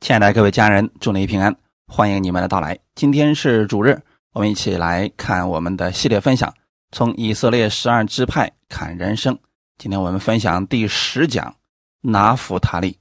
[0.00, 1.54] 亲爱的各位家人，祝你平安，
[1.88, 2.78] 欢迎你们的到来。
[2.94, 4.00] 今天是主日，
[4.32, 6.54] 我们一起来看我们的系列分享，
[6.92, 9.36] 从以色列十二支派看人生。
[9.76, 11.56] 今天我们分享第十讲
[12.00, 12.96] 拿弗他利。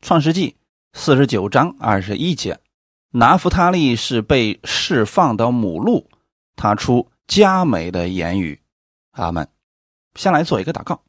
[0.00, 0.56] 创世纪
[0.92, 2.60] 四十九章二十一节，
[3.10, 6.08] 拿弗他利是被释放的母鹿，
[6.54, 8.62] 他出佳美的言语。
[9.10, 9.46] 阿门。
[10.14, 11.02] 先来做一个祷告，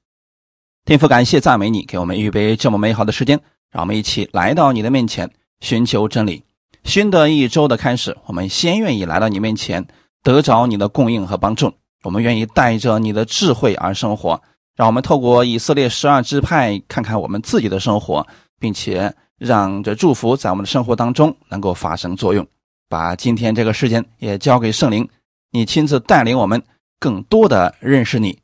[0.84, 3.40] 天父，感谢赞美你，给我们预备这么美好的时间。
[3.72, 5.30] 让我们一起来到你的面前，
[5.60, 6.44] 寻求真理。
[6.84, 9.86] 新的一周的开始，我们先愿意来到你面前，
[10.24, 11.74] 得着你的供应和帮助。
[12.04, 14.42] 我们愿意带着你的智慧而生活。
[14.76, 18.26] 让我们透过以色列十二支派，看看我们自己的生活，
[18.60, 22.46] 并且让这祝福在我们的生活当中能够发生作用。
[22.88, 25.10] 把今天这个时间也交给圣灵，
[25.52, 26.62] 你亲自带领我们
[27.00, 28.38] 更多的认识你。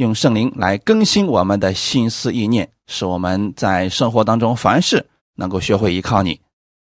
[0.00, 6.40] 用圣灵来更新我们的心思意念，使我们在生活当中凡事能够学会依靠你。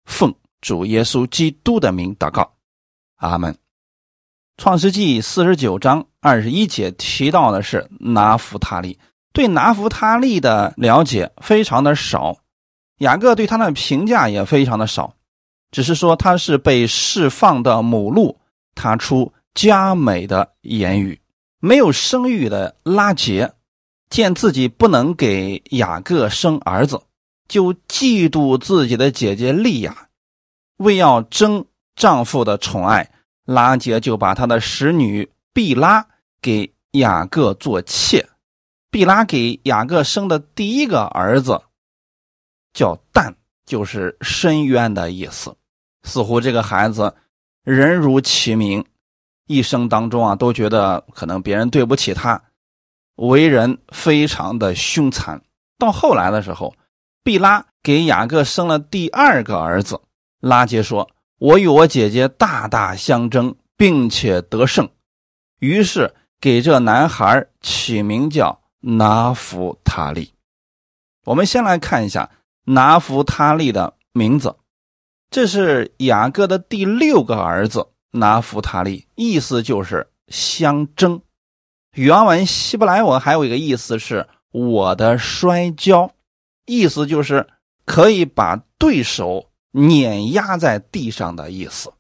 [0.05, 2.53] 奉主耶稣基督的名祷告，
[3.17, 3.59] 阿门。
[4.56, 8.97] 创世纪四十九章二十一节提到的是拿弗他利，
[9.33, 12.37] 对拿弗他利的了解非常的少，
[12.98, 15.16] 雅各对他的评价也非常的少，
[15.72, 18.39] 只是说他是被释放的母鹿，
[18.77, 21.19] 他出佳美的言语。
[21.65, 23.53] 没有生育的拉杰，
[24.11, 27.01] 见自己不能给雅各生儿子，
[27.47, 30.09] 就嫉妒自己的姐姐利亚。
[30.79, 33.13] 为要争丈夫的宠爱，
[33.45, 36.05] 拉杰就把他的使女毕拉
[36.41, 38.29] 给雅各做妾。
[38.91, 41.63] 毕拉给雅各生的第一个儿子
[42.73, 45.55] 叫但，就是深渊的意思。
[46.03, 47.15] 似乎这个孩子
[47.63, 48.85] 人如其名。
[49.47, 52.43] 一生当中啊，都觉得可能别人对不起他，
[53.17, 55.43] 为人非常的凶残。
[55.79, 56.75] 到后来的时候，
[57.25, 60.01] 毕拉给雅各生了第二个儿子。
[60.41, 64.89] 拉杰说：“我与我姐姐大大相争，并且得胜。”
[65.61, 70.33] 于是给这男孩起名叫拿弗塔利。
[71.25, 72.31] 我们先来看一下
[72.65, 74.56] 拿弗塔利的名字，
[75.31, 77.89] 这是雅各的第六个儿子。
[78.12, 81.21] 拿弗塔利意思就是相争，
[81.93, 86.15] 原文希伯来文还有一个意思是我的摔跤，
[86.65, 87.49] 意思就是
[87.84, 91.93] 可以把对手碾压在地上的意思。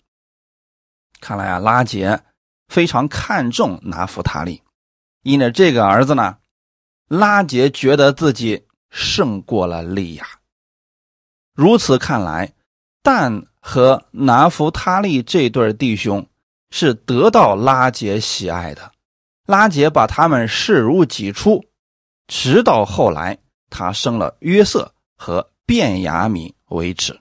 [1.20, 2.22] 看来啊，拉杰
[2.68, 4.62] 非常看重拿弗塔利，
[5.22, 6.38] 因着这个儿子呢，
[7.08, 10.26] 拉杰觉得自己胜过了利亚。
[11.54, 12.52] 如此看来，
[13.02, 13.46] 但。
[13.64, 16.26] 和拿弗他利这对弟兄
[16.70, 18.90] 是得到拉杰喜爱的，
[19.46, 21.64] 拉杰把他们视如己出，
[22.26, 23.38] 直到后来
[23.70, 27.20] 他生了约瑟和卞雅米为止。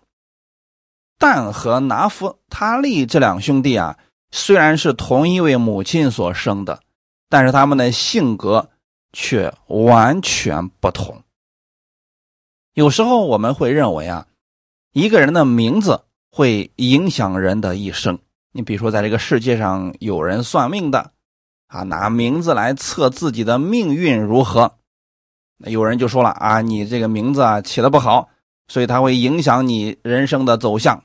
[1.19, 3.99] 但和拿弗他利这两兄弟啊，
[4.31, 6.81] 虽然是同一位母亲所生的，
[7.29, 8.71] 但是他们的性格
[9.13, 11.21] 却完全不同。
[12.73, 14.25] 有时候我们会认为啊，
[14.93, 16.01] 一个人的名字。
[16.33, 18.17] 会影响人的一生。
[18.53, 21.11] 你比如说，在这个世界上有人算命的，
[21.67, 24.71] 啊，拿名字来测自己的命运如何。
[25.65, 28.29] 有人就说了啊，你这个名字啊起的不好，
[28.69, 31.03] 所以它会影响你人生的走向。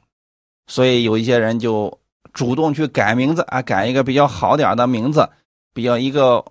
[0.69, 1.99] 所以有一些人就
[2.33, 5.29] 主动去改名字啊，改一个比较好点的名字，
[5.75, 6.45] 比较一个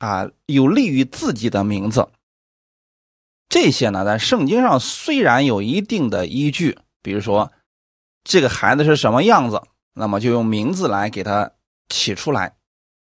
[0.00, 2.06] 啊有利于自己的名字。
[3.48, 7.52] 这些呢，在圣经上虽然有一定的依据，比如说。
[8.24, 9.62] 这个孩子是什么样子？
[9.94, 11.50] 那么就用名字来给他
[11.88, 12.56] 起出来，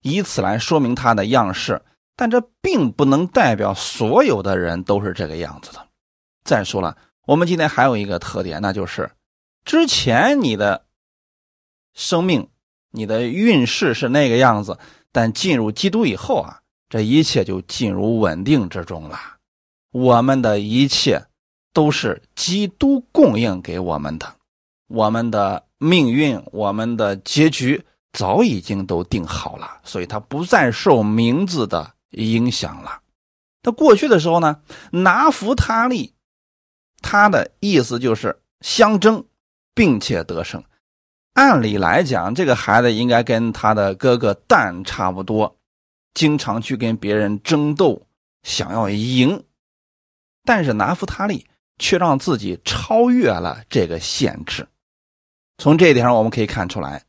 [0.03, 1.81] 以此来说明他的样式。
[2.15, 5.87] 但这并不能代表所有的人都是这个样子的。
[6.43, 9.09] 再说了，我们今天还有一个特点，那就是
[9.65, 10.85] 之前你的
[11.95, 12.47] 生命、
[12.91, 14.77] 你的运势是那个样子，
[15.11, 19.38] 但进入基督以后啊，这一切就进入稳定之中了。
[19.91, 21.25] 我们的一切
[21.73, 24.35] 都是基督供应给我们的。
[24.87, 33.01] 我们的命运，我们的结局早已经都定好了，所以他不再受名字的影响了。
[33.61, 34.61] 他过去的时候呢，
[34.91, 36.13] 拿弗他利，
[37.01, 39.25] 他的意思就是相争，
[39.75, 40.63] 并且得胜。
[41.33, 45.55] 按理来讲，这个孩子应该跟他的哥哥但差不多，
[46.13, 48.01] 经常去跟别人争斗，
[48.43, 49.43] 想要赢。
[50.49, 51.45] 但是拿弗他利
[51.77, 54.67] 却让自己超越了这个限制。
[55.59, 57.03] 从这一点上，我们可以看出来，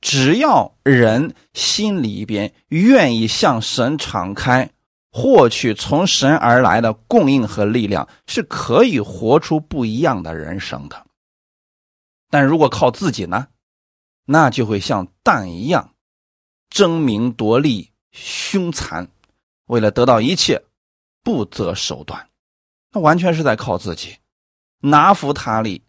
[0.00, 4.68] 只要人心里边愿意向神敞开，
[5.12, 11.06] 获取从神而来的供应和力量，是可以活出不一样的人生的。
[12.28, 13.46] 但如果靠自己呢，
[14.24, 15.94] 那就会像蛋一样，
[16.70, 19.06] 争名夺利、凶残，
[19.66, 20.60] 为了得到一切，
[21.22, 22.28] 不择手段，
[22.94, 24.18] 那完全是在靠自己。
[24.78, 25.82] 拿福他利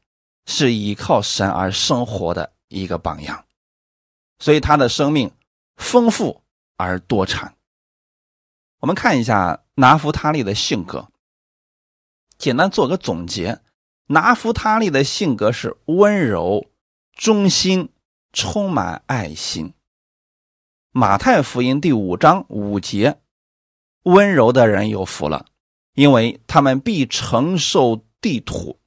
[0.45, 3.45] 是依靠神而生活的一个榜样，
[4.39, 5.31] 所以他的生命
[5.75, 6.41] 丰富
[6.77, 7.55] 而多产。
[8.79, 11.09] 我们看一下拿福他利的性格，
[12.37, 13.59] 简单做个总结：
[14.07, 16.65] 拿福他利的性格是温柔、
[17.13, 17.89] 忠心、
[18.31, 19.73] 充满爱心。
[20.91, 23.19] 马太福音第五章五节：
[24.03, 25.47] 温柔的人有福了，
[25.95, 28.80] 因为他们必承受地土。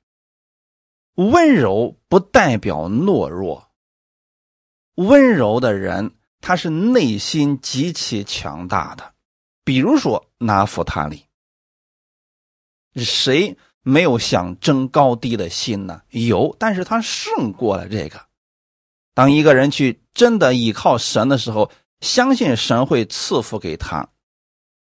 [1.14, 3.70] 温柔不代表懦弱，
[4.94, 9.14] 温柔的人他是内心极其强大的。
[9.64, 11.24] 比如说拿福他利，
[12.94, 16.02] 谁没有想争高低的心呢？
[16.10, 18.26] 有，但是他胜过了这个。
[19.12, 21.70] 当一个人去真的依靠神的时候，
[22.00, 24.08] 相信神会赐福给他。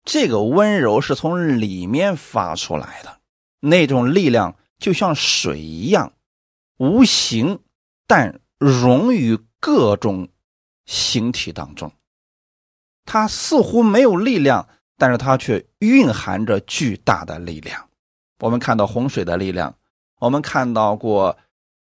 [0.05, 3.21] 这个温柔是从里面发出来的，
[3.61, 6.13] 那种力量就像水一样，
[6.79, 7.59] 无形，
[8.07, 10.29] 但融于各种
[10.85, 11.91] 形体当中。
[13.07, 14.69] 它似乎没有力量，
[14.99, 17.89] 但是它却蕴含着巨大的力量。
[18.41, 19.75] 我们看到洪水的力量，
[20.21, 21.37] 我们看到过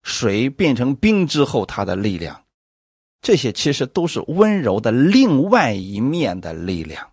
[0.04, 2.44] 水变成冰之后它的力量，
[3.21, 7.12] 这些其实都是温柔的另外一面的力量。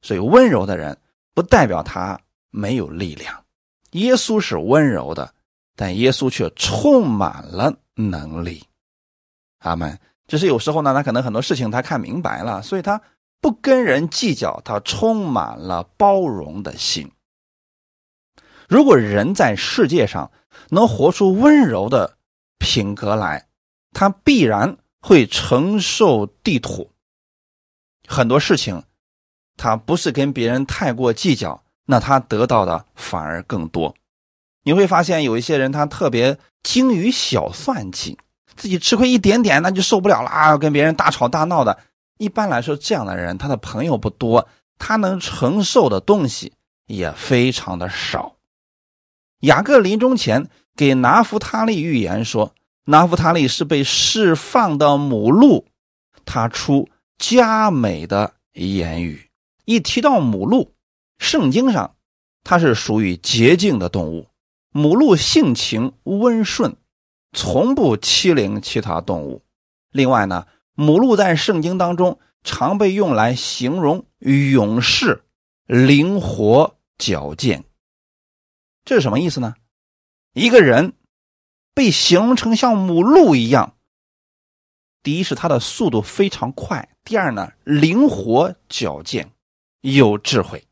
[0.00, 0.96] 所以，温柔的人
[1.34, 2.18] 不代表他
[2.50, 3.44] 没有力量。
[3.92, 5.32] 耶稣是温柔的，
[5.74, 8.64] 但耶稣却充满了能力。
[9.58, 9.98] 阿门。
[10.26, 13.00] 只是有时候呢，他可能很多事情他看明白了，所以他。
[13.40, 17.08] 不跟人计较，他充满了包容的心。
[18.68, 20.32] 如果人在世界上
[20.70, 22.18] 能活出温柔的
[22.58, 23.46] 品格来，
[23.92, 26.90] 他必然会承受地土。
[28.08, 28.82] 很多事情，
[29.58, 33.94] 他不是跟别人太过计较，那他得到的反而更多。
[34.62, 38.16] 你会发现有一些人，他特别精于小算计，
[38.56, 41.78] 自己吃亏一点点，那就受不了了，啊跟别人大吵大闹的。
[42.18, 46.52] 一般来说，这样的人他的朋友不多，他能承受的东西
[46.86, 48.36] 也非常的少。
[49.40, 52.52] 雅各临终前给拿弗他利预言说
[52.86, 55.66] ：“拿弗他利是被释放的母鹿，
[56.24, 59.27] 他出佳美的言语。
[59.68, 60.72] 一提到母鹿，
[61.18, 61.94] 圣经上
[62.42, 64.28] 它是属于洁净的动物。
[64.70, 66.74] 母鹿性情温顺，
[67.32, 69.42] 从不欺凌其他动物。
[69.92, 70.46] 另外呢。”
[70.80, 75.24] 母鹿在圣经当中常被用来形容勇士、
[75.66, 77.64] 灵活、矫健。
[78.84, 79.56] 这是什么意思呢？
[80.34, 80.92] 一个人
[81.74, 83.74] 被形容成像母鹿一样，
[85.02, 89.32] 第一是它的速度非常快，第二呢，灵活、矫健、
[89.80, 90.64] 有智慧。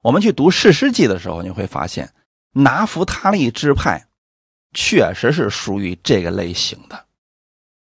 [0.00, 2.14] 我们去读士师记的时候，你会发现
[2.52, 4.06] 拿弗他利支派
[4.72, 7.06] 确实是属于这个类型的。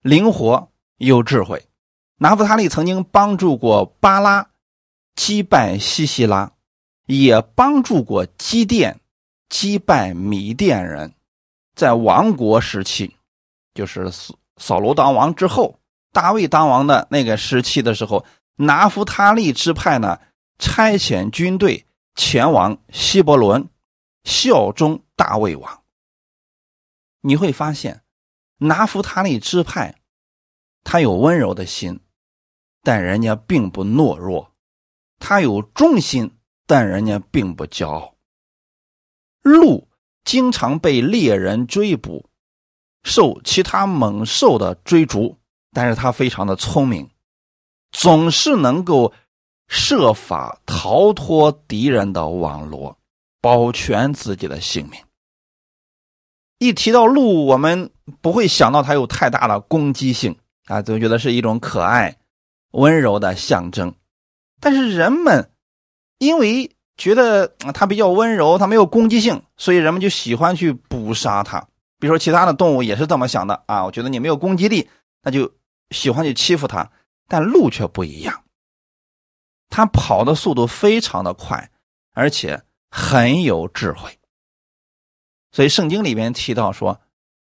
[0.03, 1.69] 灵活有智慧，
[2.17, 4.51] 拿弗他利曾经帮助过巴拉
[5.15, 6.53] 击败西西拉，
[7.07, 9.01] 也帮助过基甸
[9.49, 11.15] 击败米甸人。
[11.75, 13.17] 在王国时期，
[13.75, 14.11] 就是
[14.57, 15.79] 扫罗当王之后，
[16.13, 18.25] 大卫当王的那个时期的时候，
[18.61, 20.21] 拿弗他利支派呢
[20.59, 23.69] 差遣军队前往希伯伦
[24.25, 25.83] 效忠大卫王。
[27.23, 28.03] 你会发现。
[28.63, 30.03] 拿弗他利支派，
[30.85, 32.01] 他有温柔的心，
[32.83, 34.53] 但人家并不懦弱；
[35.19, 36.37] 他有忠心，
[36.67, 38.17] 但人家并不骄傲。
[39.41, 39.89] 鹿
[40.27, 42.29] 经常被猎人追捕，
[43.03, 45.39] 受其他猛兽的追逐，
[45.73, 47.10] 但是他非常的聪明，
[47.93, 49.13] 总是能够
[49.69, 52.97] 设法逃脱敌人的网罗，
[53.41, 55.01] 保全自己的性命。
[56.59, 62.19] 一提到鹿，我们不会想到它有太大的攻击性啊，总觉得是一种可爱、
[62.73, 63.95] 温柔的象征。
[64.61, 65.51] 但是人们
[66.19, 71.67] 因为觉得它比较温柔，它没有攻击性，所以人们就喜欢去捕杀它。
[71.99, 74.89] 比如说其他的动物也是这么想的啊，我觉得你没有攻击力，
[75.23, 75.51] 那就
[75.91, 76.91] 喜欢去欺负它。
[77.31, 78.43] 但鹿却不一样，
[79.69, 81.71] 它跑的速度非常的快，
[82.13, 84.19] 而且很有智慧。
[85.53, 87.01] 所以圣经里边提到说，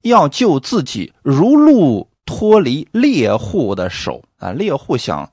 [0.00, 4.52] 要救自己如鹿脱离猎户的手啊！
[4.52, 5.30] 猎户想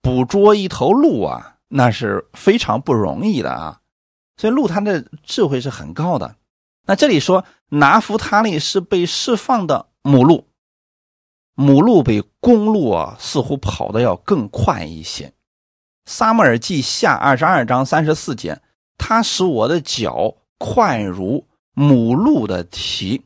[0.00, 3.80] 捕捉一头鹿啊，那是非常不容易的啊。
[4.36, 6.36] 所以鹿它的智慧是很高的。
[6.84, 10.46] 那这里说拿弗他利是被释放的母鹿，
[11.56, 15.32] 母鹿比公鹿啊似乎跑得要更快一些。
[16.04, 18.60] 撒母耳记下二十二章三十四节，
[18.98, 23.24] 他使我的脚快如母鹿的蹄。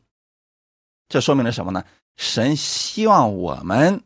[1.09, 1.83] 这说明了什么呢？
[2.15, 4.01] 神希望我们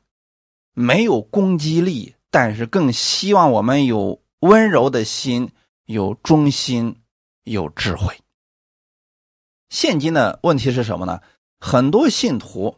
[0.74, 5.52] 没有攻击力，但是更希望我们有温柔的心，
[5.86, 7.00] 有忠心，
[7.44, 8.20] 有智慧。
[9.70, 11.22] 现今的问题是什么呢？
[11.60, 12.78] 很多信徒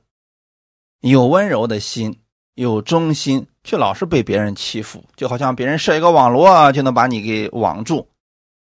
[1.01, 2.20] 有温柔的心，
[2.56, 8.08] 有忠心，却老是被别人欺负，就好像别人设一个网络就能把你给网住。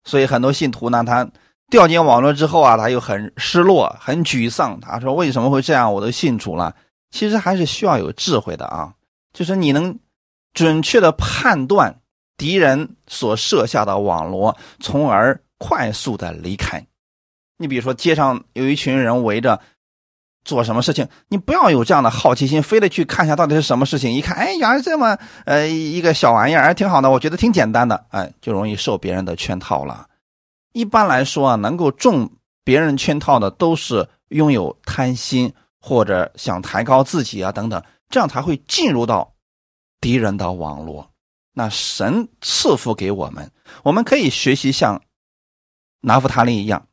[0.04, 1.30] 所以很多信徒呢，他
[1.70, 4.80] 掉进网络之后啊，他又很失落、很沮丧。
[4.80, 5.94] 他说：“为什么会这样？
[5.94, 6.76] 我都信主了。”
[7.12, 8.94] 其实还是需要有智慧的啊，
[9.34, 10.00] 就是你能
[10.54, 11.94] 准确的判断
[12.38, 16.86] 敌人所设下的网络，从而快速的离开。
[17.58, 19.62] 你比如说，街上有一群人围着
[20.44, 24.12] 做什么事情，你不要有这样的好奇心，非得去看一下到底是什么事情。
[24.12, 30.08] 一看，哎呀，这么呃一个小玩意儿，挺好的，我觉得挺简单的， 哎，就容易受别人的圈套了。
[30.74, 32.30] 一般来说啊，能够中
[32.64, 39.34] 别人圈套的，都是拥有贪心或者想抬高自己啊等等，这样才会进入到
[40.00, 41.12] 敌人的网络。
[41.54, 43.52] 那神赐福给我们，
[43.84, 45.02] 我们可以学习像
[46.00, 46.88] 拿夫塔利一样。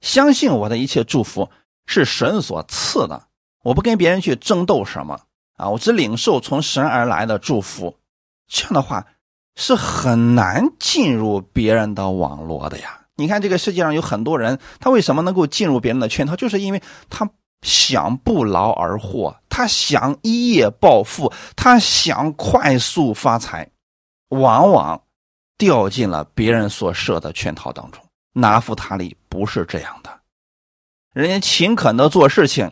[0.00, 1.50] 相信我的一切祝福
[1.88, 3.20] 是神所赐的，
[3.64, 5.18] 我不跟别人去争斗什么
[5.56, 7.96] 啊，我只领受从神而来的祝福。
[8.46, 9.04] 这样的话
[9.56, 13.00] 是很难进入别人的网络的呀。
[13.16, 16.36] 你看这个世界上有很多人，他为什么能够进入别人的圈套？
[16.36, 17.28] 就是因为他
[17.62, 23.68] 想不劳而获，他想一夜暴富，他想快速发财，
[24.28, 25.02] 往往
[25.56, 28.00] 掉进了别人所设的圈套当中。
[28.34, 30.07] 拿夫塔利不是这样的，
[31.18, 32.70] 人家勤恳的做事情，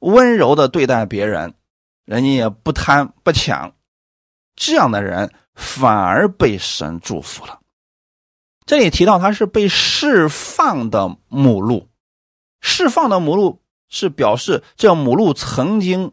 [0.00, 1.54] 温柔的对待别人，
[2.04, 3.74] 人家也不贪不抢，
[4.54, 7.60] 这样的人反而被神祝福了。
[8.66, 11.88] 这里提到他是被释放的母鹿，
[12.60, 16.12] 释放的母鹿是表示这母鹿曾经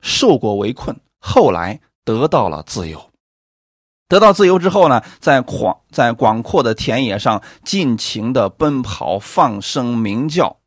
[0.00, 3.09] 受过围困，后来得到了自由。
[4.10, 10.58] 得到自由之后呢，在广在广阔的田野上尽情的奔跑，放声鸣叫，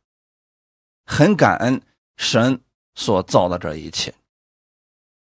[1.04, 1.82] 很感恩
[2.16, 2.62] 神
[2.94, 4.14] 所造的这一切。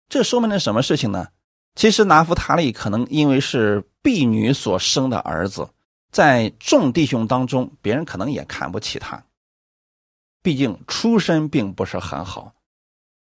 [0.10, 1.28] 这说明了什么事情呢？
[1.76, 5.70] 其实拿夫塔利可能因为是婢女所生的儿子，
[6.12, 9.24] 在众弟兄当中，别人可能也看不起他，
[10.42, 12.52] 毕竟出身并不是很好，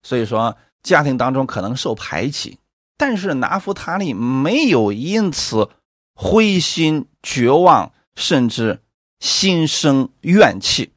[0.03, 2.59] 所以说家庭当中可能受排挤。
[2.97, 5.69] 但是拿夫塔利没有因此
[6.15, 8.81] 灰心绝望，甚至
[9.19, 10.93] 心生怨气。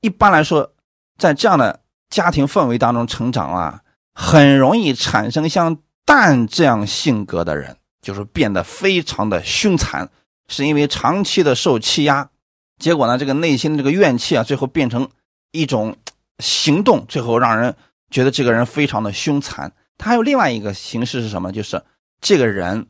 [0.00, 0.72] 一般来说，
[1.18, 3.82] 在这样的家庭氛围当中成长啊，
[4.14, 10.08] 很容易产生像蛋这样性格的人，就是变得非常的凶残，
[10.48, 12.30] 是因为长期的受欺压，
[12.78, 15.08] 结果呢，这个内心的这个怨气啊，最后变成
[15.52, 15.96] 一种
[16.38, 17.74] 行动，最后让人
[18.10, 19.72] 觉得这个人非常的凶残。
[19.96, 21.52] 他还有另外一个形式是什么？
[21.52, 21.82] 就是
[22.20, 22.88] 这个人，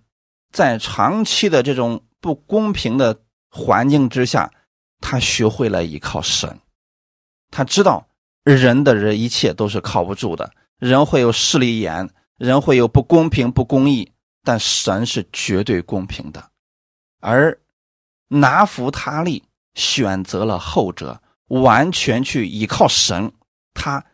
[0.52, 3.20] 在长期的这种不公平的
[3.50, 4.50] 环境之下，
[5.00, 6.58] 他学会了依靠神。
[7.50, 8.08] 他知道
[8.42, 12.08] 人的人一切都是靠不住的，人会有势利眼，
[12.38, 14.10] 人会有不公平、不公义，
[14.42, 16.50] 但神是绝对公平的。
[17.20, 17.60] 而
[18.28, 19.44] 拿弗他利
[19.74, 23.30] 选择了后者，完全去依靠神，
[23.74, 24.04] 他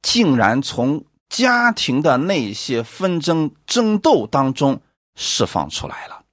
[0.00, 1.04] 竟然从。
[1.28, 4.80] 家庭的那些纷争争斗当中
[5.14, 6.24] 释放出来了，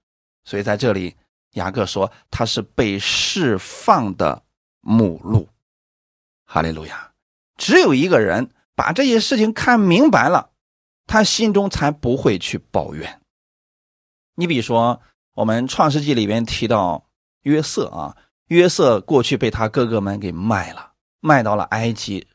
[0.44, 1.16] 所以在这里
[1.52, 4.44] 雅各说他是被释放的
[4.82, 5.50] 母鹿。
[6.46, 7.12] 哈利路亚！
[7.58, 10.52] 只有一个人把这些事情看明白了，
[11.08, 13.22] 他心中才不会去抱怨。
[14.36, 15.02] 你比如说，
[15.34, 17.08] 我们创世纪里边提到
[17.42, 22.28] 约瑟啊，约瑟过去被他哥哥们给卖了，卖到了埃及。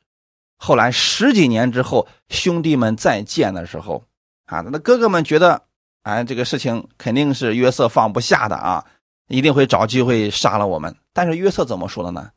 [0.59, 4.03] 后来十几年之后，兄弟们再见的时候，
[4.47, 5.63] 啊，那哥哥们觉得，
[6.03, 8.85] 哎，这个事情肯定是约瑟放不下的啊，
[9.29, 10.95] 一定会找机会杀了我们。
[11.13, 12.31] 但是约瑟怎么说的呢？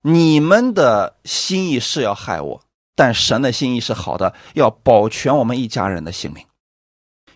[0.00, 2.62] 你们的心意是要害我，
[2.94, 6.44] 但神的心意是好的，要保全我们一家人的性命。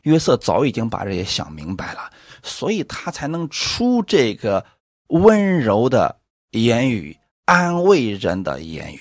[0.02, 2.10] 约瑟早已经把这些想明白了，
[2.42, 4.64] 所以他才能出这个
[5.08, 6.18] 温柔的
[6.52, 9.00] 言语，安慰人的言语。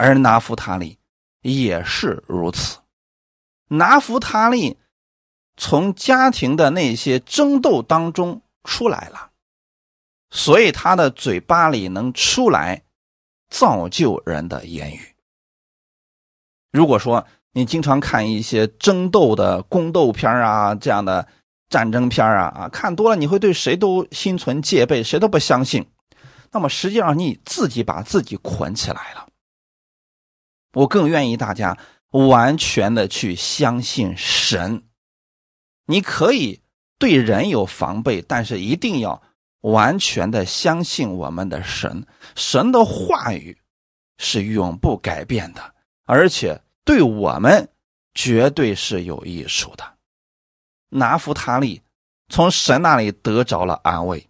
[0.00, 0.96] 而拿弗塔利
[1.42, 2.78] 也是如此。
[3.68, 4.78] 拿弗塔利
[5.58, 9.30] 从家庭的那些争斗当中出来了，
[10.30, 12.82] 所以他的嘴巴里能出来
[13.50, 15.14] 造就人的言语。
[16.72, 21.28] 如果说你经常看一些争斗的宫斗片啊，这样的
[21.68, 25.86] 战争片啊啊，看多了你会对谁都心存戒备，谁都不相信。
[26.52, 29.26] 那么实际上你自己把自己捆起来了。
[30.72, 31.76] 我更愿意大家
[32.10, 34.84] 完全的去相信神。
[35.86, 36.60] 你可以
[36.98, 39.22] 对人有防备，但是一定要
[39.60, 42.06] 完全的相信我们的神。
[42.36, 43.58] 神的话语
[44.18, 45.74] 是永不改变的。
[46.04, 47.68] 而且对我们
[48.14, 49.84] 绝对是有益处的。
[50.88, 51.80] 拿弗塔利
[52.28, 54.28] 从神那里得着了安慰，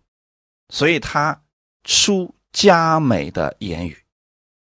[0.68, 1.42] 所以他
[1.84, 3.99] 出佳美的言语，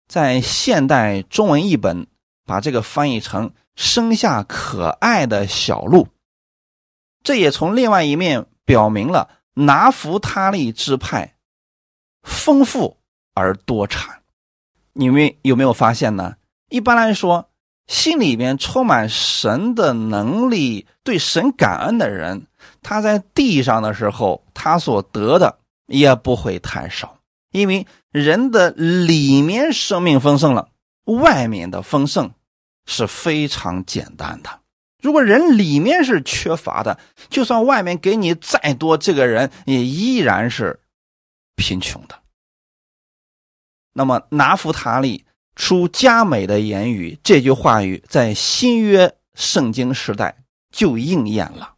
[0.07, 2.07] 在现代中文译本
[2.45, 6.09] 把这个翻译成生下可爱的小鹿。
[7.23, 11.37] 这也从另外一面表明了拿弗他利支派
[12.23, 12.99] 丰富
[13.35, 14.23] 而多产。
[14.93, 16.37] 你们有没有发现呢？
[16.69, 17.49] 一般来说，
[17.87, 22.47] 心里边充满神的能力、对神感恩的人，
[22.83, 27.14] 他在地上的时候，他所得的也不会太少。
[27.55, 30.69] 因为人的里面生命丰盛了，
[31.05, 32.33] 外面的丰盛
[32.85, 34.61] 是非常简单的。
[35.01, 36.99] 如果人里面是缺乏的，
[37.31, 40.81] 就算外面给你再多，这个人也依然是
[41.55, 42.19] 贫穷的。
[43.93, 45.25] 那么拿弗塔利。
[45.57, 50.43] 出佳美的言语，这句话语在新约圣经时代
[50.73, 51.77] 就应验了。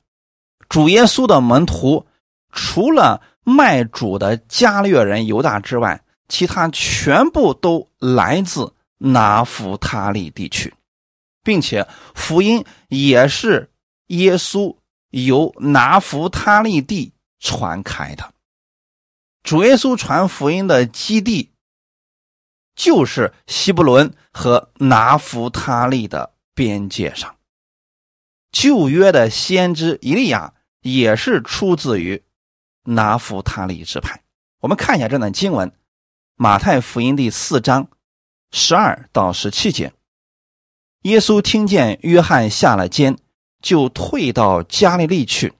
[0.66, 2.06] 主耶稣的门徒
[2.50, 10.74] 除了卖主的加略人犹大之外，其他全部都来自拿弗他利地区，
[11.44, 13.70] 并且福音也是
[14.08, 14.76] 耶稣
[15.10, 18.34] 由拿弗他利地传开的。
[19.42, 21.52] 主耶稣传福音的基地。
[22.74, 27.34] 就是希伯伦和拿弗他利的边界上，
[28.52, 32.22] 旧约的先知以利亚也是出自于
[32.86, 34.22] 拿弗他利支派。
[34.60, 35.70] 我们看一下这段经文：
[36.36, 37.88] 马太福音第四章
[38.50, 39.92] 十二到十七节。
[41.02, 43.16] 耶稣听见约翰下了监，
[43.62, 45.52] 就退到加利利去，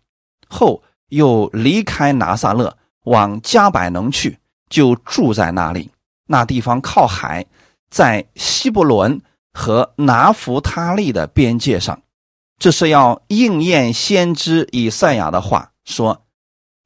[0.49, 5.91] 后又离开拿撒勒，往加百农去，就住在那里。
[6.27, 7.47] 那地方靠海，
[7.89, 9.21] 在希伯伦
[9.53, 12.03] 和拿弗他利的边界上，
[12.59, 16.26] 这是要应验先知以赛亚的话，说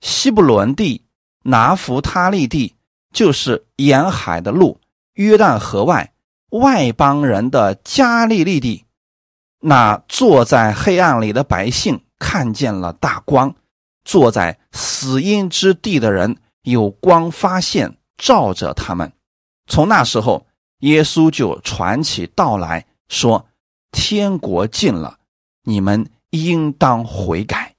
[0.01, 1.05] 希伯伦地、
[1.43, 2.75] 拿弗他利地
[3.13, 4.81] 就是沿海的路，
[5.15, 6.13] 约旦河外
[6.51, 8.85] 外邦人的加利利地。
[9.61, 13.55] 那坐在黑暗里的百姓看见了大光，
[14.05, 19.13] 坐在死荫之地的人有光发现，照着他们。
[19.67, 20.47] 从那时候，
[20.79, 23.47] 耶稣就传起道来说
[23.93, 25.19] ：“天国近了，
[25.65, 27.75] 你们应当悔改。”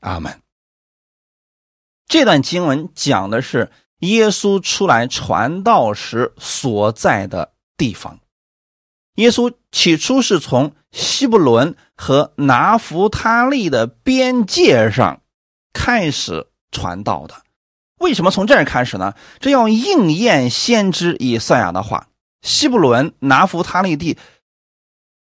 [0.00, 0.41] 阿门。
[2.12, 3.70] 这段经文讲的是
[4.00, 8.20] 耶稣出来传道时所在的地方。
[9.14, 15.22] 耶稣起初是从希伯伦和拿弗他利的边界上
[15.72, 17.44] 开始传道的。
[17.96, 19.14] 为什么从这儿开始呢？
[19.40, 22.08] 这要应验先知以赛亚的话：
[22.42, 24.18] 西布伦、拿弗他利地、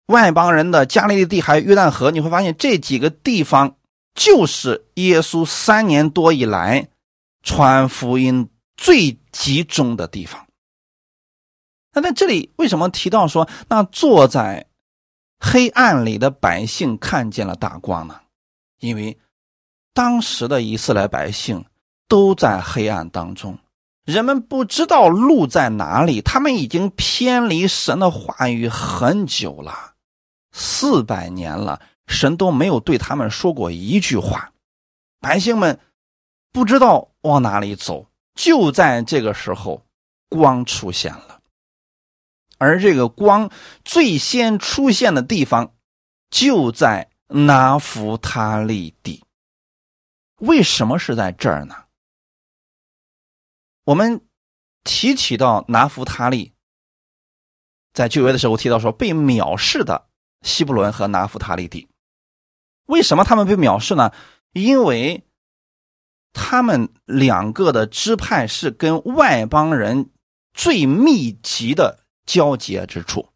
[0.07, 3.77] 外邦人的加利利地，还有约旦河，你会发现这几个地方
[4.15, 6.89] 就是耶稣三年多以来
[7.43, 10.47] 传福音最集中的地方。
[11.93, 14.67] 那在这里为什么提到说，那坐在
[15.39, 18.21] 黑暗里的百姓看见了大光呢？
[18.81, 19.19] 因为
[19.93, 21.65] 当时的以色列百姓。
[22.09, 23.59] 都在黑暗当中，
[24.05, 29.95] 人们不知道路在哪里，他们已经偏离神的话语很久了，
[30.53, 34.53] 四百年了，神都没有对他们说过一句话，
[35.21, 35.81] 百姓们
[36.53, 38.07] 不知道往哪里走。
[38.35, 39.87] 就在这个时候，
[40.29, 41.43] 光出现了，
[42.57, 43.51] 而这个光
[43.85, 45.75] 最先出现的地方
[46.31, 49.23] 就在拿弗他利地。
[50.39, 51.85] 为什么是在这儿呢？
[53.85, 54.27] 我们
[54.83, 56.55] 提起到拿弗他利，
[57.93, 60.09] 在旧约的时候提到说被藐视的
[60.41, 61.87] 希伯伦和拿弗他利地，
[62.93, 64.13] 为什么他们被藐视呢？
[64.53, 65.25] 因为
[66.35, 70.11] 他们两个的支派是跟外邦人
[70.53, 73.31] 最密集的交接之处。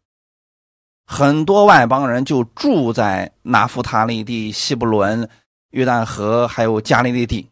[1.07, 5.27] 很多外邦人就住在拿弗他利地、西布伦、
[5.71, 7.49] 约旦河还有加利利地，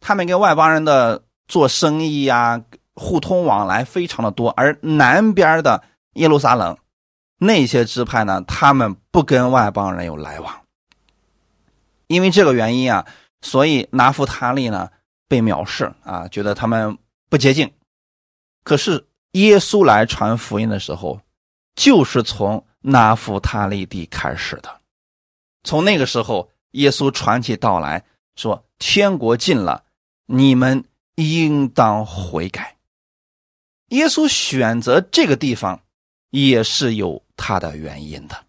[0.00, 2.62] 他们跟外邦人的做生意呀、
[2.94, 4.50] 互通往来非常的多。
[4.50, 6.76] 而南边的耶路撒冷
[7.38, 10.63] 那些支派呢，他们不跟外邦人有来往，
[12.14, 13.04] 因为这个原因啊，
[13.42, 14.88] 所以拿弗他利呢
[15.28, 16.96] 被藐视啊，觉得他们
[17.28, 17.70] 不洁净。
[18.62, 21.20] 可是耶稣来传福音的时候，
[21.74, 24.80] 就是从拿弗他利地开始的。
[25.64, 28.04] 从那个时候，耶稣传起道来
[28.36, 29.84] 说：“天国近了，
[30.26, 30.84] 你们
[31.16, 32.76] 应当悔改。”
[33.88, 35.80] 耶稣选择这个地方，
[36.30, 38.43] 也是有他的原因的。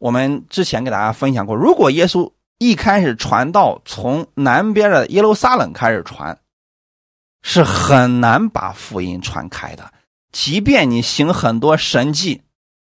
[0.00, 6.38] 我们之前给大家分享过，如果耶稣一开始传道从南边的耶路撒冷开始传，
[7.42, 9.92] 是很难把福音传开的，
[10.32, 12.42] 即便你行很多神迹，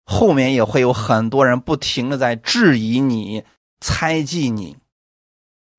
[0.06, 3.44] 后面也会有很多人不停的在质疑你、
[3.80, 4.78] 猜忌你、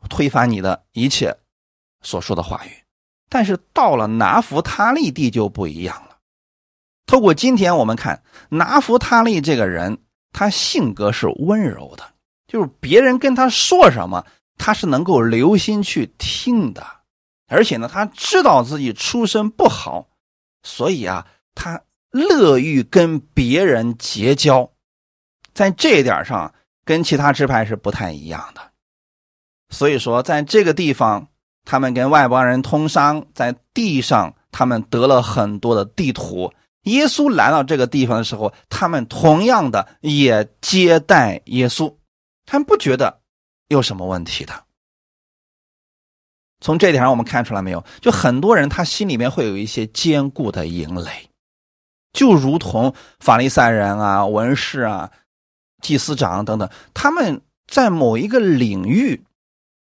[0.07, 1.35] 推翻你的一切
[2.03, 2.83] 所说的话语。
[3.29, 6.17] 但是到了拿弗他利地就不一样了。
[7.07, 9.97] 透过今天我们看拿弗他利这个人，
[10.37, 12.03] 他性格是温柔的，
[12.45, 14.25] 就是别人跟他说什么，
[14.57, 16.85] 他是能够留心去听的。
[17.47, 20.09] 而且呢，他知道自己出身不好，
[20.61, 24.69] 所以啊，他乐于跟别人结交，
[25.53, 28.61] 在这一点上跟其他支派是不太一样的。
[29.69, 31.29] 所以说，在这个地方，
[31.63, 36.51] 他们跟外邦人通商，在地上他们得了很多的地图。
[36.85, 41.93] 耶稣来到这个地方的时候，他们同样的也接待耶稣，
[42.45, 43.21] 他们不觉得
[43.67, 44.63] 有什么问题的。
[46.61, 47.83] 从这点上，我们看出来没有？
[48.01, 51.29] 就很多人他心里面会有一些坚固的营垒，
[52.13, 55.11] 就如同法利赛人啊、文士啊、
[55.81, 59.23] 祭司长等等，他们在某一个领域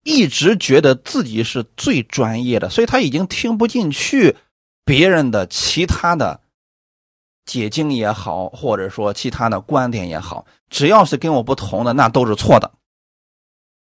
[0.05, 4.37] 一直觉得自己是最专业的，所以他已经听不进去
[4.85, 6.41] 别人的其他的
[7.49, 12.71] 解经也好，或者说其他的观点也好，只要是跟我不同的，那都是错的。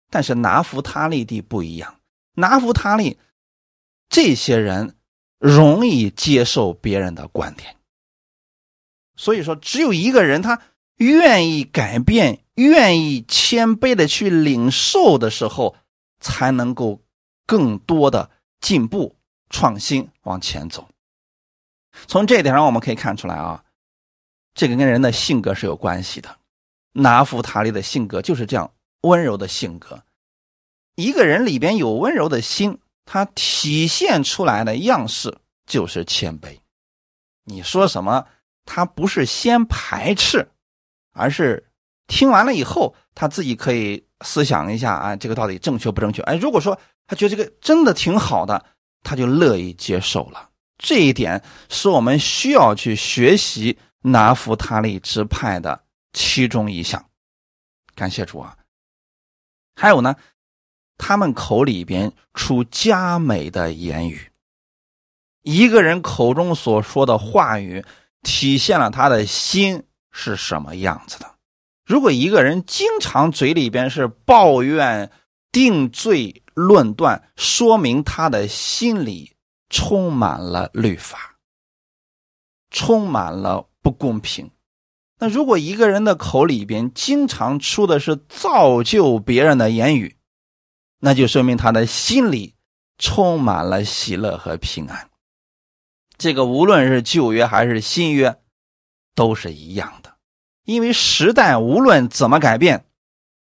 [0.10, 2.00] 但是拿弗他利地不一样。
[2.34, 3.20] 拿弗他利，
[4.10, 4.96] 这些人
[5.38, 7.76] 容易接受别人的观点，
[9.16, 10.60] 所以说，只有一个人他
[10.98, 15.76] 愿意改变、愿意谦卑的去领受的时候，
[16.20, 17.02] 才能够
[17.46, 19.16] 更多的进步、
[19.50, 20.88] 创新往前走。
[22.08, 23.64] 从这一点上，我们可以看出来啊，
[24.54, 26.38] 这个跟人的性格是有关系的。
[26.94, 28.70] 拿弗塔利的性格就是这样
[29.02, 30.04] 温柔的性格。
[30.96, 36.60] 一个人里边有温柔的心，他体现出来的样式就是谦卑。
[37.46, 38.28] 你说什么，
[38.66, 40.52] 他不是先排斥，
[41.14, 41.66] 而是
[42.08, 46.22] 听完了以后，他自己可以思想一下啊，这个到底正确不正确？
[46.24, 46.78] 哎，如果说
[47.08, 48.64] 他觉得这个真的挺好的，
[49.02, 50.50] 他就乐意接受了。
[50.82, 57.06] 这一点是我们需要去学习拿弗他利支派的其中一项。
[57.94, 58.58] 感谢主啊！
[59.76, 60.16] 还有呢？
[60.98, 64.32] 他们口里边出佳美的言语，
[65.44, 67.86] 一个人口中所说的话语，
[68.24, 71.36] 体现了他的心是什么样子的。
[71.86, 75.12] 如果一个人经常嘴里边是抱怨、
[75.52, 79.36] 定罪、论断，说明他的心里
[79.72, 81.38] 充满了律法，
[82.70, 84.52] 充满了不公平。
[85.18, 90.18] 那如果一个人的口里边经常出的是造就别人的言语，
[91.00, 92.54] 那就说明他的心里
[92.98, 95.10] 充满了喜乐和平安。
[96.18, 98.42] 这个无论是旧约还是新约，
[99.16, 100.16] 都是一样的。
[100.66, 102.86] 因为时代无论怎么改变，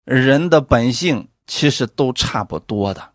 [0.04, 3.12] 人的本性其实都差不多的。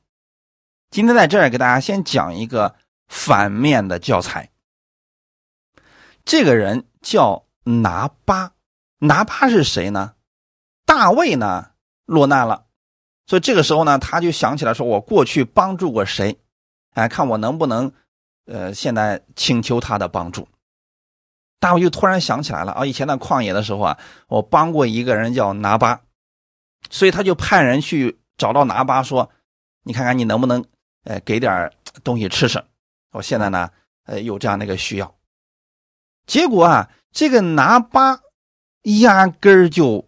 [0.89, 2.75] 今天在这儿给大家先讲一个
[3.12, 4.50] 反面的教材。
[6.24, 8.54] 这个人叫拿巴，
[9.00, 10.13] 拿巴是谁呢？
[10.86, 11.71] 大卫呢
[12.06, 12.67] 落难了。
[13.28, 16.39] 所以这个时候呢，他就想起来说：“我过去帮助过谁？
[16.93, 17.91] 哎，看我能不能，
[18.45, 20.47] 呃，现在请求他的帮助。”
[21.60, 26.02] 大卫就突然想起来了啊，以前在旷野的时候啊，我帮过一个人叫拿巴，
[26.89, 29.30] 所以他就派人去找到拿巴说
[29.84, 30.63] ：“你看看你能不能，
[31.04, 31.74] 呃，给点
[32.06, 32.63] 东西吃吃？
[33.12, 33.69] 我现在呢，
[34.06, 35.15] 呃，有这样的一个需要。”
[36.28, 38.19] 结果啊，这个拿巴
[38.84, 40.06] 压根儿就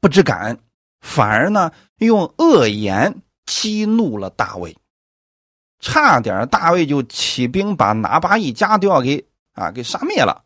[0.00, 0.58] 不知感恩。
[1.00, 4.76] 反而呢，用恶言激怒了大卫，
[5.80, 10.44] 差点大卫就起兵把拿巴一家都要给啊给杀灭了。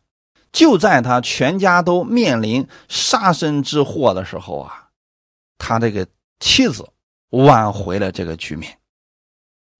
[0.51, 4.89] 就在他全家都面临杀身之祸的时候啊，
[5.59, 6.07] 他这个
[6.39, 6.89] 妻子
[7.29, 8.79] 挽回了这个局面。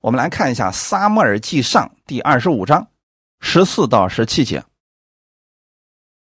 [0.07, 2.87] 我们来看一下《撒母耳记上》第二十五章
[3.41, 4.63] 十四到十七节。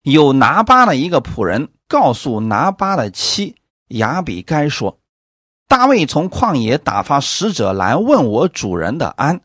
[0.01, 3.55] 有拿巴的一个仆人告诉拿巴的妻
[3.87, 4.99] 亚比该说
[5.69, 9.39] ：“大卫从旷野打发使者来问我主人的安，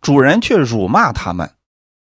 [0.00, 1.52] 主人却辱骂他们。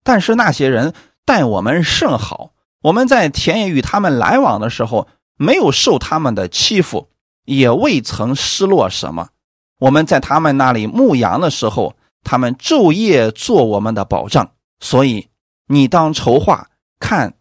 [0.03, 7.11] 但是那些人待我们甚好，我们在田野与他们来往的时候，没有受他们的欺负，
[7.43, 9.29] 也未曾失落什么。
[9.79, 14.51] 我们在他们那里牧羊的时候，他们昼夜做我们的保障。
[14.79, 15.29] 所以
[15.67, 17.33] 你当筹划看。”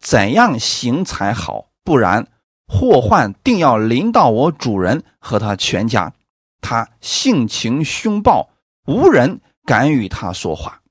[0.00, 1.70] 怎样行才好？
[1.82, 2.28] 不然
[2.68, 6.12] 祸患定要临到我主人和他全家。
[6.60, 8.48] 他性情凶暴，
[8.86, 10.82] 无人敢与他说话。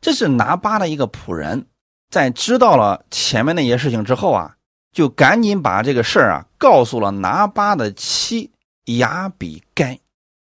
[0.00, 1.66] 这是拿巴的一个仆人，
[2.10, 4.56] 在知道了前面那些事情之后啊，
[4.90, 8.50] 就赶紧把这个事儿啊告诉了拿巴的妻
[8.84, 9.98] 亚比该。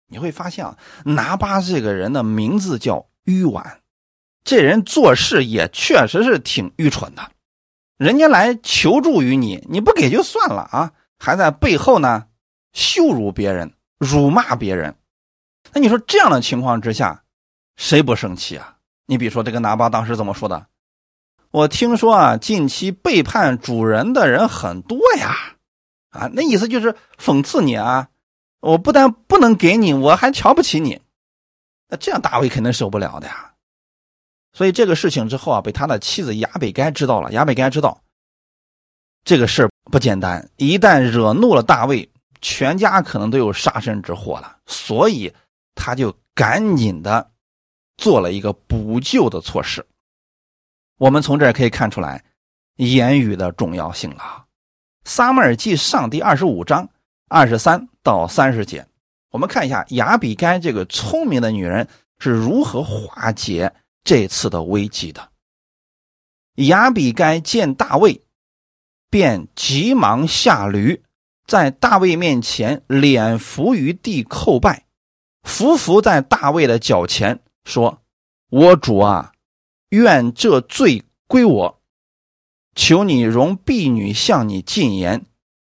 [0.09, 3.81] 你会发现啊，拿巴这个人的名字叫愚顽。
[4.45, 7.31] 这人做事也确实是挺愚蠢的，
[7.97, 12.27] 人家来求助于你，你不给就算了啊，还在背后呢
[12.73, 14.97] 羞辱别人、辱骂别人。
[15.73, 17.23] 那你说这样的情况之下，
[17.77, 18.77] 谁不生气啊？
[19.07, 20.67] 你比如说这个拿巴当时怎么说的？
[21.53, 25.55] 我听说啊，近期背叛主人的人很多呀，
[26.11, 28.09] 啊，那意思就是讽刺你啊。
[28.63, 31.03] 我不但不能给你，我还瞧不起你。
[31.89, 33.53] 那这样大卫肯定受不了的呀。
[34.53, 37.33] 所以这个事情之后啊，被他的妻子亚北该知道了。
[37.33, 38.01] 亚北该知道
[39.25, 42.09] 这个事不简单，一旦惹怒了大卫，
[42.41, 44.59] 全家可能都有杀身之祸了。
[44.67, 45.35] 所以
[45.75, 47.33] 他就赶紧的
[47.97, 49.85] 做了一个补救的措施。
[50.99, 52.25] 我们从这儿可以看出来
[52.77, 54.45] 言语的重要性了。
[55.05, 56.89] 撒母耳记上第二十五章
[57.33, 58.87] 二十三到三十节，
[59.31, 63.73] 我们看一下亚比该这个聪明的女人是如何化解。
[64.05, 65.31] 这次的危机的
[66.57, 68.21] 亚比该见大卫，
[69.09, 71.03] 便急忙下驴，
[71.47, 74.85] 在大卫面前脸伏于地叩拜，
[75.45, 78.03] 伏伏在大卫的脚前，说
[78.51, 79.33] ：“我主啊，
[79.91, 81.81] 愿这罪归我，
[82.75, 85.25] 求你容婢女向你进言，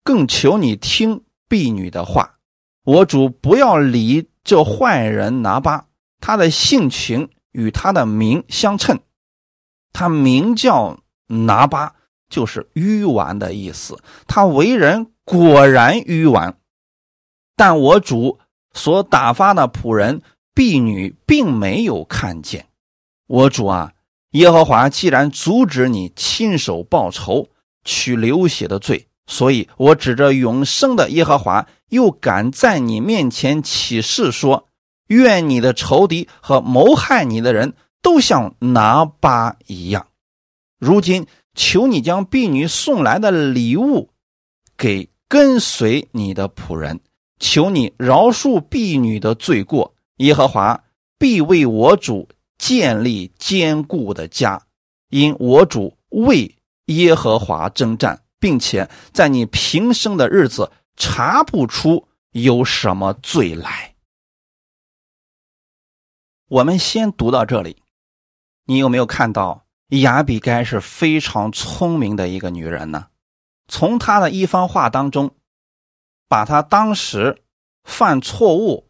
[0.06, 1.22] 更求你听
[1.52, 2.40] 婢女的话。
[2.84, 5.86] 我主不要理这坏人拿巴，
[6.22, 9.02] 他的性情。”与他的名相称，
[9.92, 11.96] 他名叫拿巴，
[12.30, 14.02] 就是愚顽的意思。
[14.26, 16.58] 他为人果然愚顽，
[17.58, 18.40] 但我主
[18.72, 20.22] 所打发的仆人
[20.54, 22.68] 婢女并没有看见。
[23.28, 23.92] 我主啊，
[24.30, 27.50] 耶和华既然阻止你亲手报仇，
[27.84, 34.68] 取流血的罪，所以我指着永生的耶和华，又敢在你面前起誓说。
[35.08, 40.08] 愿你的仇敌和谋害你的人都像拿巴一样。
[40.80, 44.10] 如今求你将婢女送来的礼物
[44.78, 47.02] 给跟随你的仆人，
[47.40, 49.94] 求你饶恕婢女的罪过。
[50.18, 50.82] 耶和华
[51.18, 54.62] 必为我主建立坚固的家，
[55.10, 63.96] 因我主为耶和华征战，并且在你平生的日子查不出有什么罪来。
[66.48, 67.82] 我们先读到这里，
[68.66, 73.08] 你有没有看到亚比该是非常聪明的一个女人呢？
[73.68, 75.36] 从她的一番话当中，
[76.28, 77.44] 把她当时
[77.84, 78.90] 犯错误、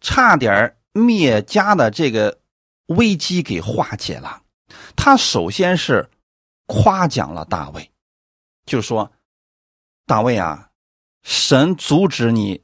[0.00, 2.40] 差点灭家的这个
[2.88, 4.42] 危机给化解了。
[4.96, 6.10] 她首先是
[6.66, 7.90] 夸奖了大卫，
[8.66, 9.10] 就说
[10.04, 10.70] ：“大卫啊，
[11.22, 12.62] 神阻止你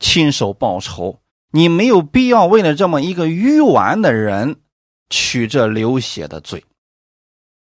[0.00, 4.60] 亲手报仇。”你没有必要为了这么一个愚顽的人
[5.08, 6.62] 取这流血的罪，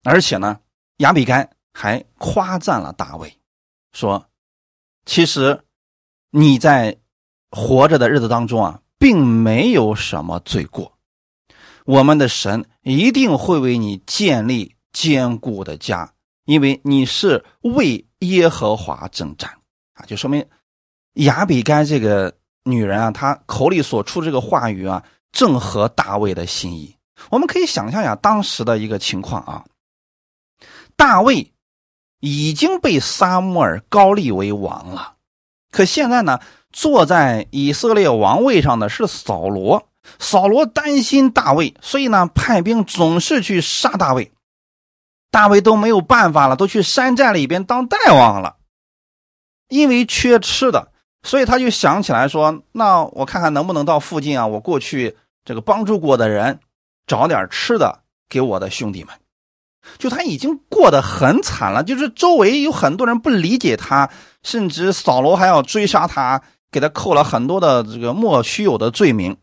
[0.04, 0.60] 而且呢，
[0.96, 3.38] 亚比该还夸赞了大卫，
[3.92, 4.30] 说
[5.04, 5.62] ：“其实
[6.30, 6.98] 你在
[7.50, 10.98] 活着的日子当中啊，并没有什么罪过，
[11.84, 16.14] 我们的神一定会为你建立坚固的家，
[16.48, 19.50] 因为你是为耶和华征战
[19.92, 20.44] 啊，就说明
[21.12, 22.34] 亚比该这个。”
[22.64, 26.94] 女人啊，她口里所出这个话语啊，正合大卫的心意。
[27.30, 29.64] 我们可以想象一下当时的一个情况啊，
[30.94, 31.50] 大卫
[32.20, 35.14] 已经被撒母耳高立为王了，
[35.70, 39.88] 可现在呢，坐在以色列王位上的是扫罗。
[40.18, 44.30] 扫罗担心大卫，所以呢，派兵总是去杀大卫。
[45.30, 48.56] 大卫都没有办法了，都去山寨里边当大王了。
[49.68, 56.60] 因为缺吃的，所以他就想起来说：“那我看看能不能到附近啊，我过去这个帮助过的人，
[57.06, 59.14] 找点吃的给我的兄弟们。”
[59.96, 64.10] 就他已经过得很惨了，就是周围有很多人不理解他，
[64.42, 69.38] 甚至扫罗还要追杀他，给他扣了很多的这个莫须有的罪名。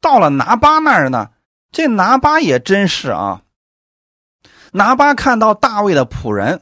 [0.00, 1.30] 到了拿巴那儿呢，
[1.70, 3.42] 这拿巴也真是啊，
[4.72, 6.60] 拿巴看到大卫的仆人。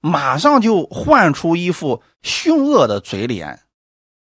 [0.00, 3.58] 马上就换出一副凶恶的嘴脸。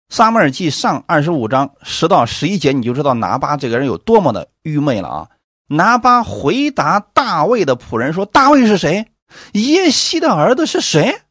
[0.08, 5.28] 撒母耳记上二十五章十到十一节，你就知道拿巴这个人有多么的愚昧了啊！
[5.68, 9.12] 拿巴回答大卫的仆人说：“大卫是谁？
[9.52, 11.22] 耶西的儿子是谁？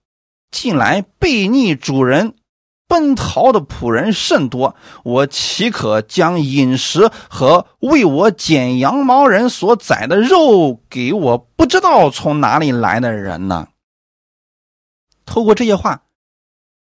[0.51, 2.35] 近来背逆主人、
[2.89, 4.75] 奔逃的仆人甚多，
[5.05, 13.69] 我岂可将饮食和为我剪羊毛人所宰的肉给我不知道从哪里来的人呢？”
[15.27, 16.05] 透过这些话，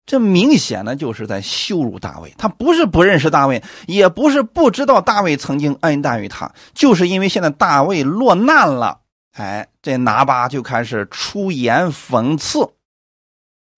[0.04, 2.34] 这明显呢就是在羞辱大卫。
[2.36, 9.00] 他不是不认识大卫，也不是不知道大卫曾经恩待于他，就是因为现在大卫落难了，
[9.32, 12.74] 哎，这拿巴就开始出言讽刺。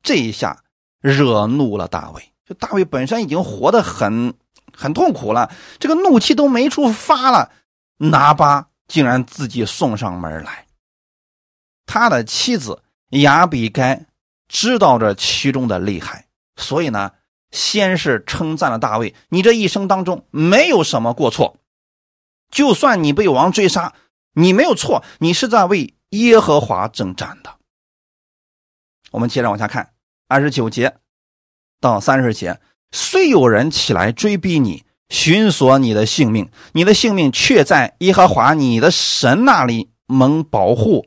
[0.03, 0.65] 这一下
[1.01, 2.33] 惹怒了大卫。
[2.45, 4.35] 就大卫本身已经活得很
[4.73, 7.51] 很痛苦了，这个怒气都没处发了，
[7.99, 10.67] 拿巴竟然自己送上门来。
[11.87, 14.07] 他的妻子亚比该。
[14.49, 17.11] 知道这其中的厉害，所以呢，
[17.51, 21.57] 先是称赞了大卫：“你这一生当中没有什么过错，
[22.49, 23.93] 就算你被王追杀，
[24.35, 27.57] 你没有错，你是在为耶和华征战的。”
[29.11, 29.95] 我们接着往下看，
[30.29, 30.97] 二十九节
[31.81, 32.61] 到三十节，
[32.91, 41.07] 虽有人起来追逼你，寻索你的性命，你的性命却在耶和华你的神那里蒙保护，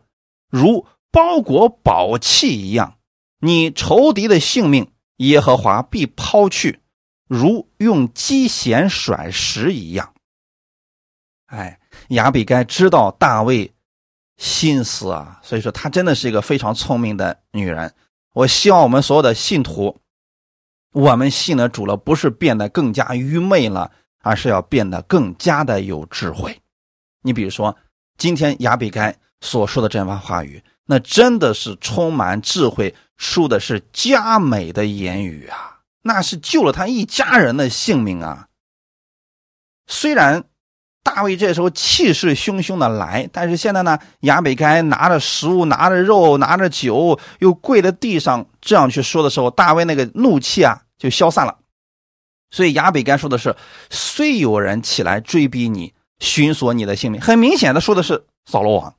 [0.50, 2.96] 如包裹宝器一样。
[3.42, 6.82] 你仇敌的性命，耶和华必抛去，
[7.28, 10.14] 如用机弦甩石一样。
[11.48, 11.80] 哎，
[12.10, 13.74] 亚比该知道大卫
[14.38, 17.94] 心思啊，所以说她真的是一个非常聪明的女人。
[18.34, 20.00] 我希望我们所有的信徒，
[20.92, 26.60] 我们信了主了，不是变得更加愚昧了，而是要变得更加的有智慧。
[27.22, 27.76] 你比如说，
[28.18, 30.64] 今天亚比该所说的这番话语。
[30.92, 35.82] 那真的是充满智慧，说的是佳美的言语啊！
[36.02, 38.48] 那是救了他一家人的性命啊！
[39.86, 40.44] 虽然
[41.02, 51.58] 大卫这时候气势汹汹的来，但是现在呢，亚比该拿着食物、拿着肉、拿着酒，又跪在地上这样去说的时候，大卫那个怒气啊就消散了。
[52.52, 53.56] 所以亚比该说的是
[53.90, 58.96] ：“虽有人起来追逼你，寻索你的性命。”很明显的说的是扫罗王。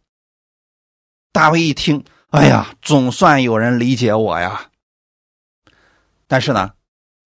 [1.32, 4.68] 大卫一听，哎呀，总算有人理解我呀。
[6.26, 6.70] 但是呢，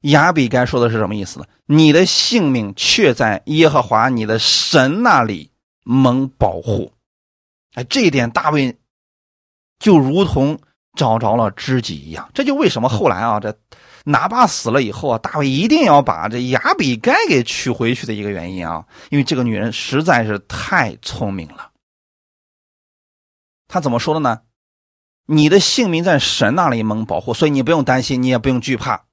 [0.05, 1.47] 亚比该说的是什么意思呢？
[1.67, 5.51] 你的性命却在耶和华你的神那里
[5.83, 6.93] 蒙保护。
[7.75, 8.77] 哎，这一点大卫
[9.79, 10.59] 就如同
[10.97, 12.31] 找着了知己一样。
[12.35, 13.57] 这就为什么后来啊，这
[14.05, 21.71] 拿巴死了以后啊，大卫一定要把这亚比该给娶回去的一个原因啊，因为这个女人实在是太聪明了。
[23.67, 24.43] 他怎么说的呢？
[25.27, 29.07] 你的性命在神那里蒙保护，所以你不用担心，你也不用惧怕。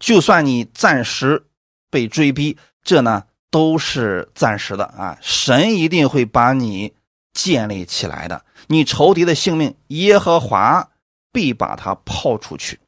[0.00, 1.44] 就算你暂时
[1.90, 5.18] 被追逼，这呢都是暂时的啊！
[5.20, 6.94] 神一定会把你
[7.32, 8.44] 建立起来的。
[8.66, 10.90] 你仇敌的性命，耶和华
[11.30, 12.80] 必把他抛出去。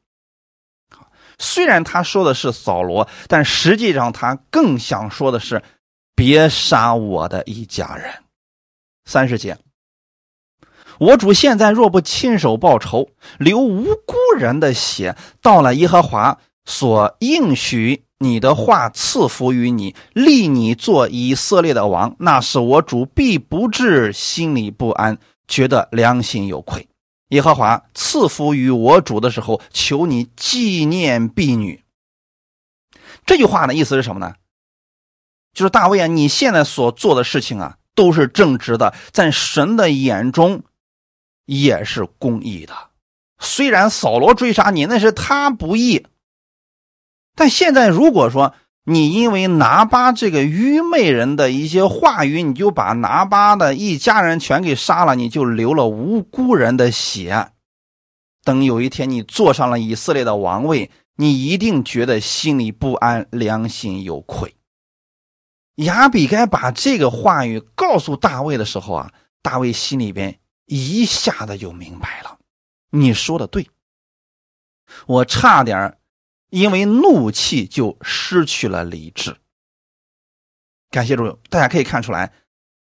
[1.37, 5.61] 虽然他说的是扫罗，但实际上他更想说的是：
[6.15, 8.23] 别杀我的一家人。
[9.05, 9.57] 三十节。
[10.99, 26.87] 我主现在若不亲手报仇，流无辜人的血，到了耶和华所应许你的话赐福于你，立你做以色列的王，那是我主必不至心里不安，觉得良心有愧。
[27.29, 31.83] 耶和华赐福于我主的时候，求你纪念婢女。
[33.25, 34.35] 这句话的意思是什么呢？
[35.53, 40.63] 就是大卫啊，你现在所做的事情啊，都是正直的，在神的眼中。
[41.45, 42.73] 也是公义的，
[43.37, 46.05] 虽然扫罗追杀你，那是他不义。
[47.35, 48.53] 但现在如果说
[48.85, 57.51] 你因为拿巴这个愚昧人的一些话语，你就把拿巴的一家人全给杀了，你就流了无辜人的血。
[58.43, 64.55] 等有一天你坐上了以色列的王位，你一定觉得心里不安，良心有愧。
[65.75, 69.11] 亚比该把这个话语告诉大卫的时候啊，
[69.41, 70.39] 大卫心里边。
[70.65, 72.37] 一下子就明白了。
[72.89, 73.69] 你说的对，
[75.05, 75.97] 我差点
[76.53, 79.35] 因为怒气就失去了理智。
[80.91, 82.31] 感谢主，大家可以看出来，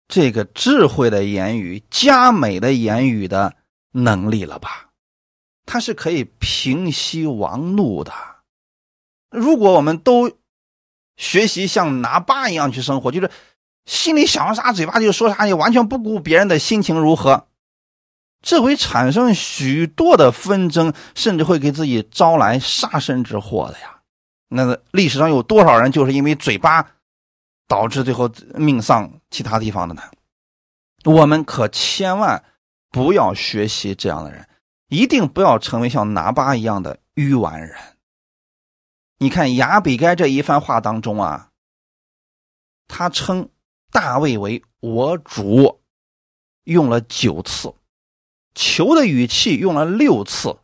[0.08, 3.54] 这个智慧的言语、佳美的言语的
[3.92, 4.90] 能力了吧？
[5.66, 8.12] 它是可以平息王怒的。
[9.30, 10.36] 如果我们都
[11.16, 13.30] 学习像拿巴一样去生活，就是
[13.86, 17.46] 心里想啥，嘴巴就说啥，也完全不顾别人的心情如何，
[18.44, 24.02] 这会产生许多的纷争，甚至会给自己招来杀身之祸的呀。
[24.48, 26.86] 那历史上有多少人就是因为嘴巴？
[27.66, 30.02] 导致最后命丧其他地方的呢？
[31.06, 32.44] 我们可千万
[32.90, 34.46] 不要学习这样的人，
[34.88, 37.74] 一定不要成为像拿巴一样的愚顽人。
[39.16, 41.48] 你看亚比该这一番话当中啊，
[42.86, 43.48] 他称
[43.90, 45.80] 大卫为我主，
[46.64, 47.72] 用了九次，
[48.54, 50.56] 求的语气用了六次，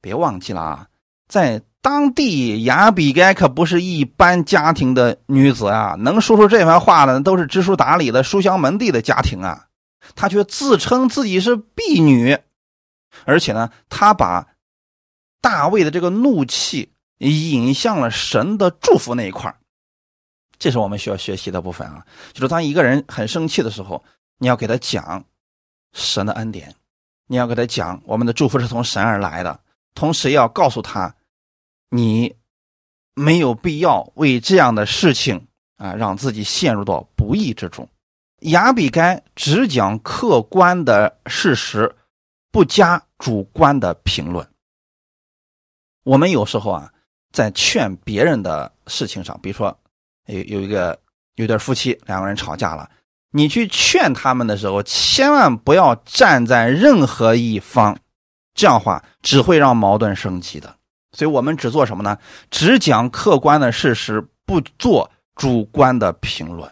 [0.00, 0.88] 别忘记了啊，
[1.28, 1.62] 在。
[1.80, 9.68] 当地雅比该可不是一般家庭的女子啊，能说出这番话的都是知书达理的书香门第的家庭啊。
[10.16, 12.36] 她却自称自己是婢女，
[13.24, 14.48] 而且呢，她把
[15.40, 19.56] 大卫的这个怒气引向了神的祝福那一块
[20.58, 22.04] 这是我们需要学习的部分啊。
[22.32, 24.04] 就是当一个人很生气的时候，
[24.38, 25.24] 你要给他讲
[25.94, 26.74] 神的恩典，
[27.28, 29.60] 你要给他讲我们的祝福是从神而来的，
[29.94, 31.14] 同时要告诉他。
[31.90, 32.36] 你
[33.14, 37.88] 没有必要为这样的事情啊，让自己陷入到不义之中。
[38.40, 41.96] 亚比该只讲客观的事实，
[42.50, 44.46] 不加主观的评论。
[46.04, 46.92] 我们有时候啊，
[47.32, 49.74] 在劝别人的事情上，比如说
[50.26, 51.00] 有有一个
[51.36, 52.90] 有对夫妻两个人吵架了，
[53.30, 57.96] 你去劝他们的时候，千万不要站在任何一方，
[58.54, 60.74] 这样话只会让矛盾升级的。
[61.12, 62.18] 所以我们只做什么呢？
[62.50, 66.70] 只讲客观的事实，不做主观的评论，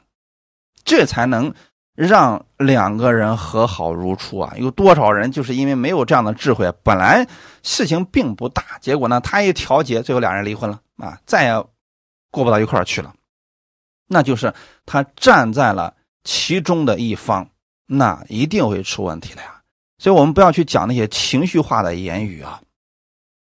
[0.84, 1.52] 这才能
[1.94, 4.52] 让两个人和好如初啊！
[4.56, 7.26] 有多少人就是因为没有这样的智慧，本来
[7.62, 11.64] 事情并不大，结果呢，他一调节，最后两人离婚了啊，再也
[12.30, 13.14] 过不到一块儿去了。
[14.06, 14.52] 那就是
[14.84, 15.94] 他站在了
[16.26, 17.48] 其中的一方，
[17.86, 19.62] 那一定会出问题的呀！
[19.98, 22.60] 所以我们不要去讲那些情绪化的言语啊。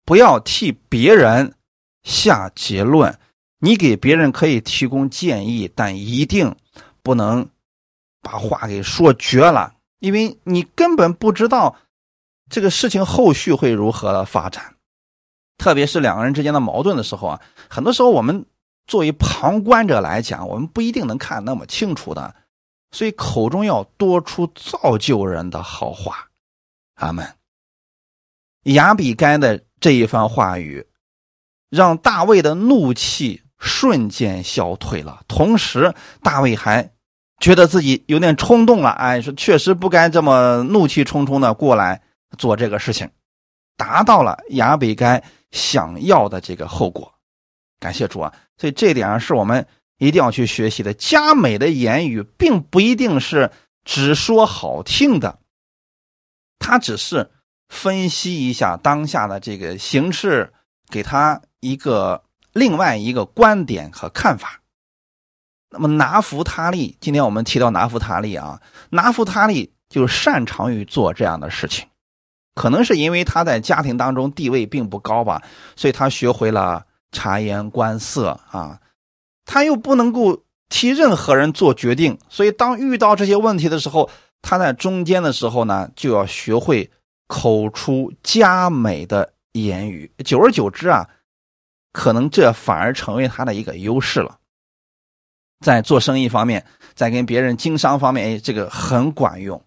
[0.05, 1.55] 不要替别人
[2.03, 3.19] 下结论，
[3.59, 6.55] 你给别人可以提供建议，但一定
[7.03, 7.49] 不能
[8.21, 11.75] 把话给说绝了，因为你根本不知道
[12.51, 14.75] 这个事情后续会如何的发展。
[15.57, 18.45] 特别是两个人之间的矛盾的时候啊，很多时候我们
[18.87, 22.35] 作为旁观者来讲，我们不一定能看那么清楚的，
[22.95, 26.31] 所以口中要多出造就人的好话。
[26.95, 27.35] 阿门。
[28.63, 29.63] 亚比该的。
[29.81, 30.87] 这一番话语，
[31.69, 35.23] 让大卫的怒气瞬间消退了。
[35.29, 36.91] 同时，大卫还
[37.39, 38.89] 觉得自己有点冲动了。
[38.89, 42.01] 哎，说确实不该这么怒气冲冲的过来
[42.39, 43.11] 做这个事情，
[43.77, 47.13] 达到了亚比该想要的这个后果。
[47.79, 48.33] 感谢主啊！
[48.57, 49.67] 所以这点上是我们
[49.99, 50.93] 一定要去学习的。
[50.95, 53.51] 佳美的言语并不一定是
[53.85, 55.39] 只说好听的，
[56.59, 57.31] 他只是。
[57.71, 60.53] 分析一下当下的这个形势，
[60.91, 62.23] 给他一个
[62.53, 64.61] 另外一个观点和看法。
[65.71, 71.89] 那么拿弗他利，今天我们提到拿弗他利啊，拿弗他利就擅长于做这样的事情，
[72.55, 75.43] 可能是因为他在家庭当中地位并不高吧，
[75.75, 78.79] 所以他学会了察言观色啊，
[79.45, 84.11] 他又不能够替任何人做决定，所以当遇到这些问题的时候，
[84.43, 86.91] 他在中间的时候呢，就要学会。
[87.27, 91.09] 口出佳美的言语，久而久之啊，
[91.91, 94.37] 可能这反而成为他的一个优势了。
[95.65, 96.65] 在做生意方面，
[96.95, 99.61] 在跟别人经商方面，哎，这个很管用。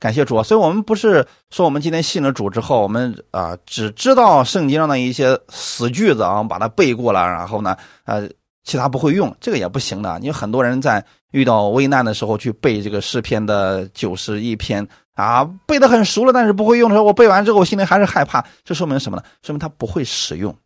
[0.00, 8.26] 感谢主啊，所以我们不是说我们今天信了主之后，我们啊只知道圣经上的一些死句子啊，把它背过了，然后呢，呃，
[8.64, 10.18] 其他不会用，这个也不行的。
[10.20, 14.86] 你很多人在遇到危难的时候去背这个诗篇的九十一篇。
[15.14, 18.42] 啊，背得很熟了，但是不会用的时候，我背完之后，我心里还是害怕。
[18.64, 19.24] 这说明什么呢？
[19.42, 20.56] 说明他不会使用。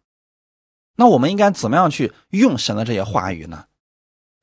[0.97, 3.65] 那我们应该怎么样去用神的这些话语呢？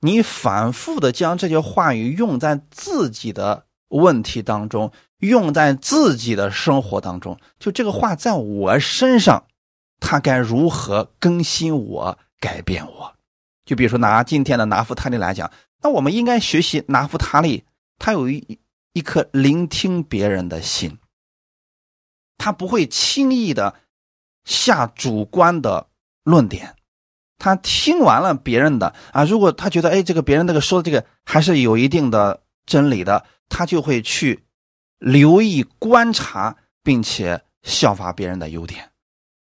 [0.01, 7.39] 你反复的将这些话语用在自己的问题当中，用在自己的生活当中。
[7.57, 9.45] 就这个话在我身上，
[10.01, 13.13] 它该如何更新我、改变我？
[13.65, 15.51] 就比如说拿今天的拿夫他利来讲，
[15.81, 17.63] 那我们应该学习拿夫他利，
[17.97, 18.59] 他有一。
[18.93, 20.97] 一颗聆听别人的心，
[22.37, 23.73] 他不会轻易的
[24.43, 25.87] 下主观的
[26.25, 26.75] 论点。
[27.37, 34.43] 他听完了别人的啊，如果他觉得哎，这个别人那个说的这个还是有一定的真理的，他就会去
[34.99, 36.53] 留意观察，
[36.83, 38.91] 并且效法别人的优点。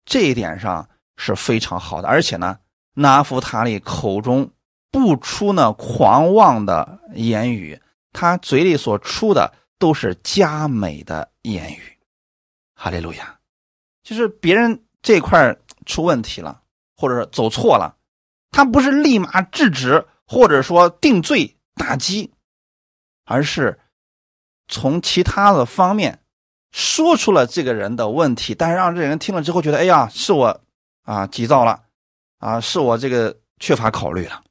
[0.05, 2.59] 这一点上是非常好的，而且呢，
[2.99, 4.51] 拿夫塔利口中
[4.91, 7.81] 不出那狂妄的言语，
[8.11, 11.97] 他嘴里所出的都是佳美的言语。
[12.75, 13.39] 哈利路亚，
[14.03, 16.61] 就是别人这块出问题了，
[16.95, 17.95] 或者是走错了，
[18.51, 22.33] 他不是立马制止，或者说定罪打击，
[23.25, 23.79] 而是
[24.67, 26.19] 从其他的方面。
[26.71, 30.61] 说出了这个人的问题，但是让这人听了之后觉得，哎呀，是我
[31.03, 31.83] 啊急躁了，
[32.39, 34.43] 啊，是我这个缺乏考虑了。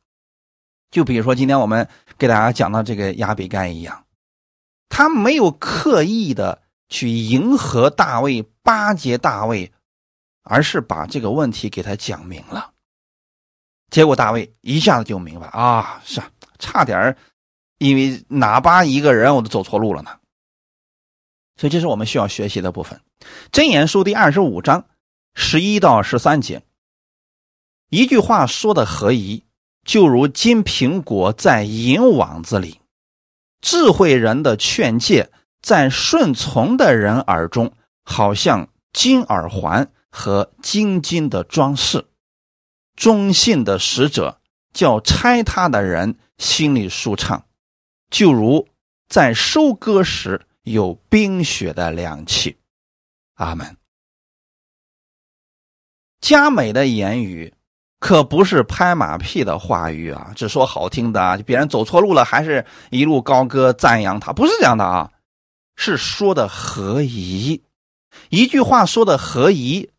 [0.90, 1.86] 就比如说今天我们
[2.16, 4.06] 给大家讲到这个亚比干一样，
[4.88, 9.70] 他没有刻意的去迎合大卫、巴结大卫，
[10.42, 12.72] 而是把这个问题给他讲明了。
[13.90, 16.22] 结果大卫一下子就明白啊，是
[16.58, 17.16] 差点
[17.78, 20.18] 因为哪巴一个人我都走错路了呢。
[21.56, 23.00] 所以这是我们需要学习的部分，
[23.50, 24.86] 《真言书》第二十五章
[25.34, 26.62] 十一到十三节，
[27.90, 29.44] 一句话说的合宜，
[29.84, 32.80] 就如金苹果在银网子里；
[33.60, 35.30] 智慧人的劝诫
[35.62, 37.72] 在顺从的人耳中，
[38.04, 42.06] 好像金耳环和金金的装饰；
[42.94, 44.40] 忠信的使者
[44.72, 47.46] 叫拆他的人心里舒畅，
[48.10, 48.68] 就如
[49.08, 50.44] 在收割时。
[50.64, 52.58] 有冰雪的凉气，
[53.36, 53.78] 阿门。
[56.20, 57.54] 佳美的言语
[58.00, 65.10] 可不是拍马屁的话语啊，只说好听的，啊别人走错路了，还是一路高歌赞扬他，不是这样的啊，
[65.76, 67.62] 是说的合宜，
[68.30, 69.90] 一句话说的合宜。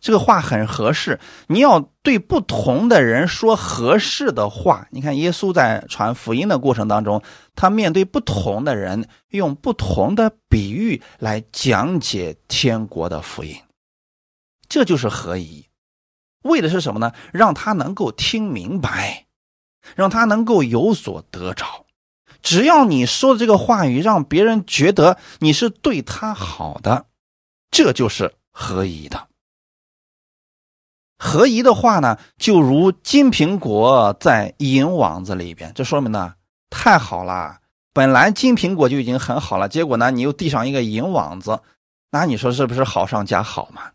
[0.00, 1.18] 这个话很合适，
[1.48, 4.86] 你要对不同的人说合适的话。
[4.92, 7.20] 你看，耶稣在传福音的过程当中，
[7.56, 13.56] 他面对不同的人，用不同的比喻来讲解天国的福音，
[14.68, 15.67] 这就是合宜。
[16.48, 17.12] 为的是什么呢？
[17.32, 19.26] 让他能够听明白，
[19.94, 21.86] 让他能够有所得着。
[22.42, 27.06] 只要你说的这个话语让别人觉得你是对他好的，
[27.70, 29.28] 这就是合宜的。
[31.18, 36.34] 合宜的话呢，就如金苹果在银网子里边，这说明呢，
[36.70, 37.58] 太好了。
[37.92, 41.60] 本来金苹果就已经很好了，结果呢，你又递上一个银网子，
[42.12, 43.90] 那你说是不是好上加好嘛？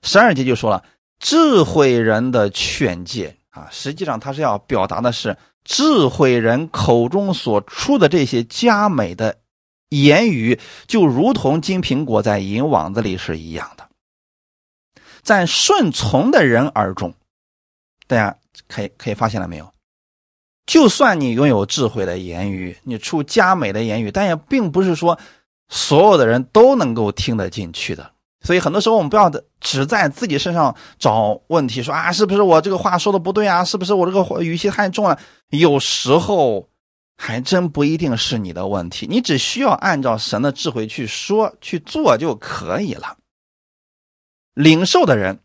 [0.00, 0.82] 十二节就说了，
[1.18, 9.38] 智慧人的劝诫啊，实际上他是要表达的是智慧人口中所出的这些佳美的
[9.88, 13.88] 言语，就如同金苹果在银网子里是一样的。
[15.22, 17.14] 在顺从的人耳中，
[18.06, 18.36] 大家
[18.68, 19.72] 可以可以发现了没有？
[20.66, 25.18] 就算你拥有智慧的言语，你出佳美的言语，但也并不是说
[25.68, 28.12] 所有的人都能够听得进去的。
[28.46, 29.28] 所以很多时候我们不要
[29.60, 33.64] 只在自己身上找问题，说啊，是不是我这个话说的不对啊？
[33.64, 35.18] 是不是我这个语气太重了？
[35.50, 36.68] 有时候
[37.16, 43.16] 还真不一定是你的问题，你只需要按照神的智慧去说去做就可以了。
[44.54, 45.40] 领受的人，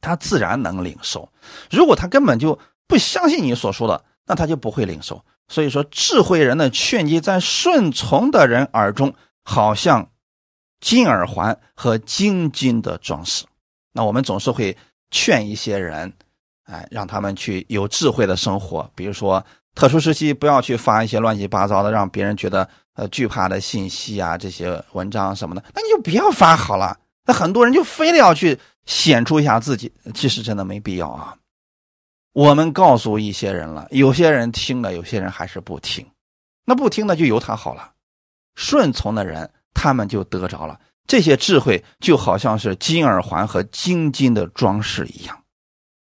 [0.00, 1.28] 他自然能领受；
[1.70, 2.58] 如果他根本就
[2.88, 5.22] 不相信你所说的，那他就不会领受。
[5.48, 9.12] 所以说，智慧人的劝诫在顺从的人耳中，
[9.44, 10.08] 好像
[10.82, 13.46] 金耳环和金金的装饰。
[13.92, 14.76] 那我们总是会
[15.10, 16.12] 劝一些人，
[16.64, 18.90] 哎，让他们去有智慧的生活。
[18.94, 19.42] 比如说，
[19.74, 26.98] 特殊时期不要去发一些乱七八糟的，让别人觉得呃惧怕的信息啊，这些文章什么的，那你就不要发好了。
[27.24, 31.36] 那很多人就非得要去显出一下自己，其实真的没必要啊。
[32.32, 36.04] 我们告诉一些人了，有些人听了，有些人还是不听。
[36.64, 37.92] 那不听的就由他好了，
[38.54, 45.44] 顺从的人他们就得着了这些智慧，就好像是金耳环和金金的装饰一样。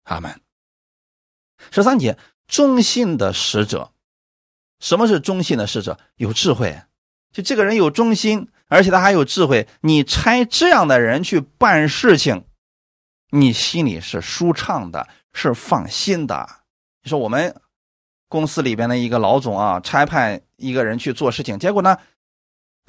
[0.05, 0.41] 阿门。
[1.71, 2.17] 十三节，
[2.47, 3.93] 忠信的使者，
[4.81, 5.99] 什么是忠信的使者？
[6.17, 6.81] 有智慧，
[7.33, 8.49] 就这个人有忠心。
[8.71, 12.45] 而且他还有智慧，你差这样的人去办事情，
[13.31, 16.47] 你心里是舒畅的，是放心的。
[17.03, 17.59] 你说我们
[18.29, 21.97] 公司里边的一个老总啊，差派一个人去做事情，结果呢，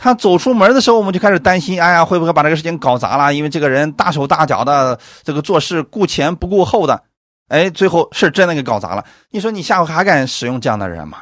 [0.02, 3.34] 他走出门的时候，我们就开始担心，哎呀，会不会把这个事情搞砸了？
[3.34, 7.04] 因为这个人大手大脚的，这个做事顾前不顾后的，
[7.50, 9.06] 哎，最后是真的给搞砸了。
[9.30, 11.22] 你说你下回还敢使用这样的人吗？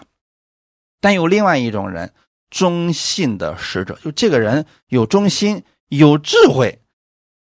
[1.02, 2.14] 但有另外一种人。
[2.50, 4.00] 忠信的使者。
[4.02, 6.80] 就这个人有忠心，有智慧。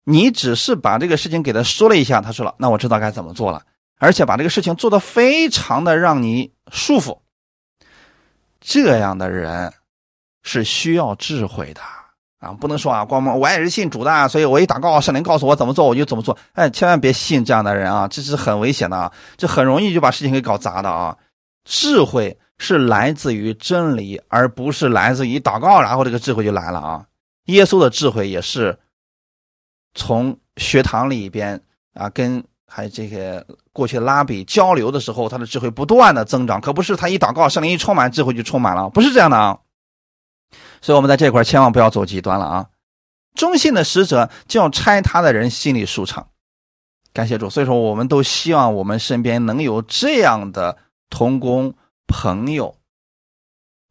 [0.04, 3.60] 你只是把这个事情给他说了一下，他说了，那我知道该怎么做了，
[3.98, 7.20] 而且把这个事情做得非常的让你舒服。
[8.60, 9.72] 这样的人
[10.42, 11.80] 是需要智慧的
[12.40, 16.36] 啊，不能说啊，光我也是信主的，所以我一祷告，圣灵告诉我怎么做，我就怎么做。
[16.52, 21.16] 哎，千万别信这样的人啊，这是很危险的啊，这很容易就把事情给搞砸的啊。
[21.64, 27.04] 智慧是来自于真理，而不是来自于祷告，然后这个智慧就来了啊。
[27.46, 28.78] 耶稣的智慧也是。
[29.94, 31.60] 从学堂里边
[31.92, 39.58] 啊，跟还有这些过去拉比交流的时候，他的智慧不断的增长，可不是他一祷告，圣灵一充满，智慧就充满了，不是这样的啊。
[40.82, 42.66] 所以，我们在这块千万不要走极端了啊。
[43.34, 46.28] 忠信的使者叫拆他的人心里舒畅，
[47.14, 47.48] 感谢主。
[47.48, 50.76] 所以说，我们都希望我们身边能有这样的
[51.08, 51.72] 同工
[52.06, 52.76] 朋友。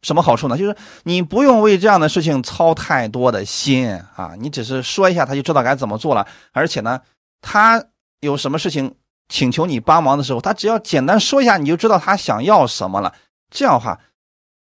[0.02, 0.58] 什么好处呢？
[0.58, 6.26] 就是你不用为这样的事情操太多的心啊，你只是说一下，他就知道该怎么做了。
[6.52, 7.00] 而且呢，
[7.40, 7.84] 他
[8.20, 8.96] 有什么事情
[9.28, 13.14] 请求你帮忙的时候，他只要简单说一下，你就知道他想要什么了。
[13.50, 14.00] 这样的话，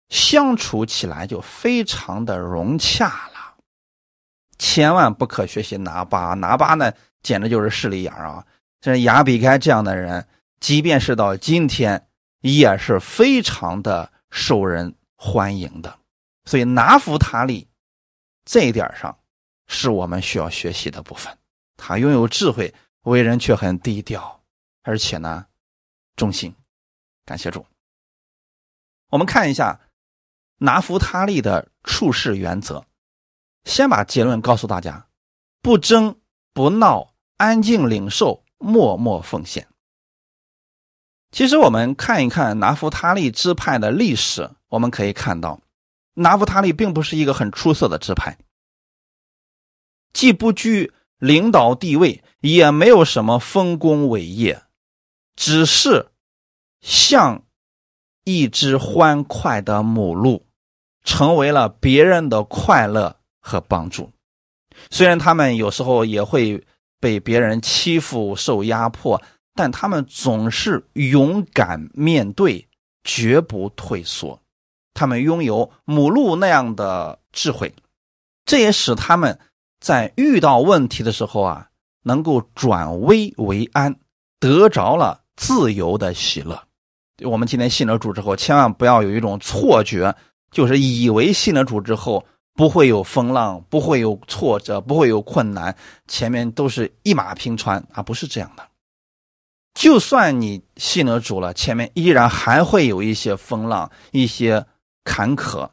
[0.08, 3.56] 相处起来就非常的融洽了。
[4.58, 6.92] 千万不可学习拿巴，拿巴呢
[7.22, 8.46] 简直就是势利眼啊！
[8.80, 10.26] 像亚比该这样的人，
[10.60, 12.08] 即便是到今天，
[12.40, 14.94] 也是非常的受人。
[15.16, 15.98] 欢迎的，
[16.44, 17.66] 所以拿福塔利
[18.44, 19.16] 这一点上
[19.66, 21.34] 是我们需要学习的部分。
[21.78, 22.74] 他拥有智慧，
[23.04, 24.42] 为人却很低调，
[24.82, 25.46] 而且呢
[26.14, 26.54] 忠心。
[27.24, 27.64] 感谢主。
[29.08, 29.80] 我们看一下
[30.58, 32.84] 拿福他利的处事原则。
[33.64, 35.06] 先把结论告诉大家：
[35.62, 36.20] 不争
[36.52, 39.66] 不闹，安静领受，默默奉献。
[41.30, 45.60] 其实我们看一看拿福他利支派的历史，我们可以看到，
[46.14, 48.38] 拿福他利并不是一个很出色的支派，
[50.12, 54.62] 既不居领导地位，也没有什么丰功伟业，
[55.34, 56.12] 只是
[56.82, 57.43] 像
[58.24, 60.44] 一只欢快的母鹿，
[61.04, 64.10] 成为了别人的快乐和帮助。
[64.90, 66.64] 虽然他们有时候也会
[66.98, 69.22] 被别人欺负、受压迫。
[69.56, 72.66] 但他们总是勇敢面对，
[73.04, 74.40] 绝不退缩。
[74.94, 77.72] 他们拥有母鹿那样的智慧，
[78.44, 79.38] 这也使他们
[79.78, 81.68] 在遇到问题的时候啊，
[82.02, 83.94] 能够转危为安，
[84.40, 86.60] 得着了自由的喜乐。
[87.24, 90.14] 我们今天信了主之后，千万不要有一种错觉，
[90.50, 98.68] 就是以为信了主之后不会有风浪，不会有挫折，不会有困难，前面都是一马平川啊，不是这样的。
[99.74, 104.64] 就算你信了主了，前面依然还会有一些风浪、一些
[105.02, 105.68] 坎坷，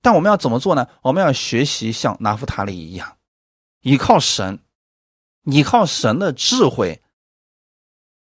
[0.00, 0.86] 但我们要怎么做呢？
[1.02, 3.16] 我们要学习像拿夫塔利一样，
[3.80, 4.60] 依靠神，
[5.46, 7.02] 依靠神的智慧，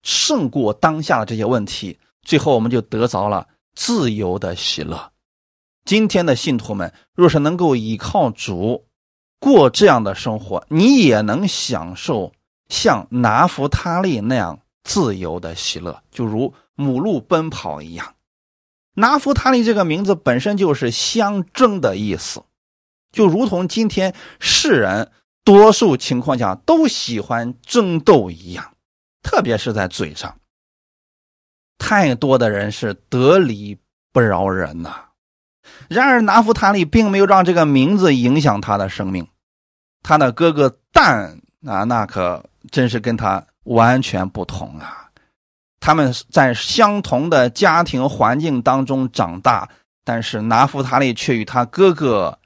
[0.04, 5.14] 胜过当下的这些问题，最后我们就得着了自由的喜乐。
[5.86, 8.88] 今天的信徒们，若是能够依靠主
[9.40, 12.34] 过这样的生活，你也能享受
[12.68, 14.60] 像拿夫塔利那样。
[14.88, 18.14] 自由的喜乐，就如母鹿奔跑一样。
[18.94, 22.44] 拿弗塔利这个名字本身就是相争的意思，
[23.12, 25.12] 就如同今天世人
[25.44, 28.76] 多数情况下都喜欢争斗一样，
[29.24, 30.38] 特别是在嘴上。
[31.78, 33.78] 太多的人是得理
[34.12, 34.96] 不饶人呐。
[35.88, 39.28] 然而拿弗塔利并没有让这个名字影响他的生命，
[40.04, 43.46] 他的哥哥但啊，那可真是跟他。
[43.66, 45.10] 完全不同啊！
[45.80, 49.68] 他们在相同的家庭环境当中长大，
[50.04, 52.38] 但是拿夫塔利却与他哥哥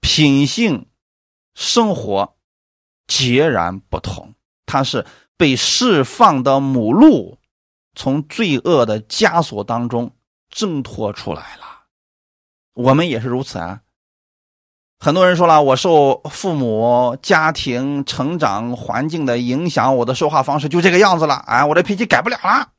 [0.00, 0.86] 品性、
[1.54, 2.34] 生活
[3.06, 4.34] 截然不同。
[4.66, 5.06] 他是
[5.36, 7.38] 被释放的母鹿，
[7.94, 10.10] 从罪恶的枷锁当中
[10.48, 11.64] 挣脱出来了。
[12.74, 13.80] 我们也是如此啊！
[14.98, 21.34] 很多人说了，我受父母家庭成长环境的影响，我的说话方式就这个样子了。
[21.46, 22.72] 哎，我的脾气改不了了。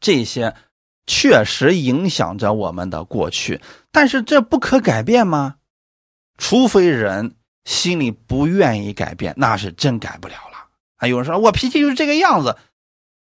[0.00, 0.54] 这些
[1.06, 5.56] 确实影响着我们的过去，但是这不可改变吗？
[6.38, 7.34] 除非人
[7.64, 10.68] 心里不愿意改变，那是真改不了了。
[10.96, 12.56] 啊，有人说我脾气就是这个样子，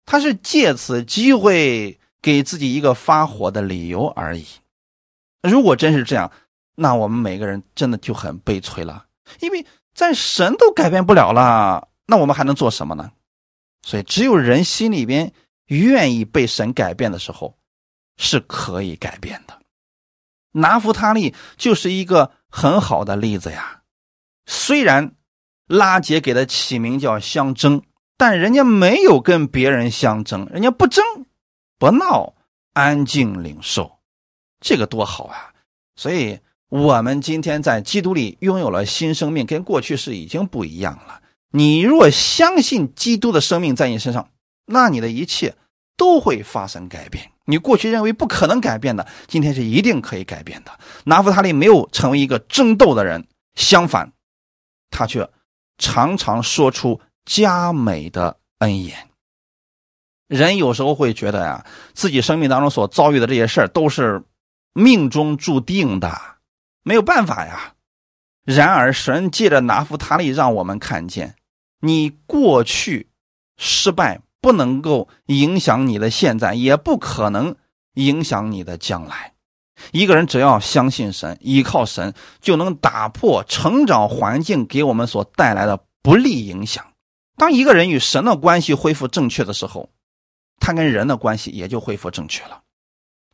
[0.07, 4.46] 他是借此机会给自己一个发火的理由而已。
[5.42, 6.30] 如果真是这样，
[6.74, 9.07] 那我们每个人真的就很悲催了，
[9.40, 13.11] 因为在神都改变不了了，那我们还能做什么呢？
[13.82, 15.32] 所以，只有人心里边
[15.66, 17.59] 愿意被神改变的时候，
[18.16, 19.61] 是可以改变的。
[20.52, 23.82] 拿弗他利就是一个很好的例子呀。
[24.46, 25.14] 虽然
[25.66, 27.82] 拉杰给他起名叫相争，
[28.27, 31.05] 但人家没有跟别人相争，人家不争
[31.79, 32.33] 不闹，
[32.72, 33.99] 安静领受，
[34.61, 35.53] 这个多好啊！
[35.95, 41.20] 所以，我们今天在基督里拥有了新生命，跟过去是已经不一样了。
[41.51, 44.31] 你若相信基督的生命在你身上，
[44.64, 45.55] 那你的一切
[45.99, 47.31] 都会发生改变。
[47.45, 50.72] 你过去认为不可能改变的，今天是一定可以改变的。
[51.05, 54.12] 拿弗他利没有成为一个争斗的人，相反，
[54.89, 55.29] 他却
[55.77, 59.09] 常常说出佳美的恩言。
[60.27, 64.22] 人有时候会觉得呀，自己生命当中所遭遇的这些事儿都是
[64.72, 66.18] 命中注定的，
[66.83, 67.75] 没有办法呀。
[68.45, 71.35] 然而，神借着拿弗他利让我们看见。
[71.81, 73.09] 你过去
[73.59, 77.57] 失败不能够影响你的现在，也不可能
[77.95, 79.33] 影响你的将来。
[79.93, 86.85] 一个人只要相信神，依靠神，就能打破成长环境给我们所带来的不利影响。
[87.37, 89.91] 当一个人与神的关系恢复正确的时候，
[90.61, 92.62] 他跟人的关系也就恢复正确了，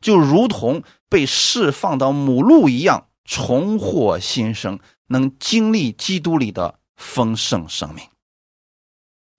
[0.01, 8.03] 就如同被释放的母鹿一样，重获新生，能经历基督里的丰盛生命。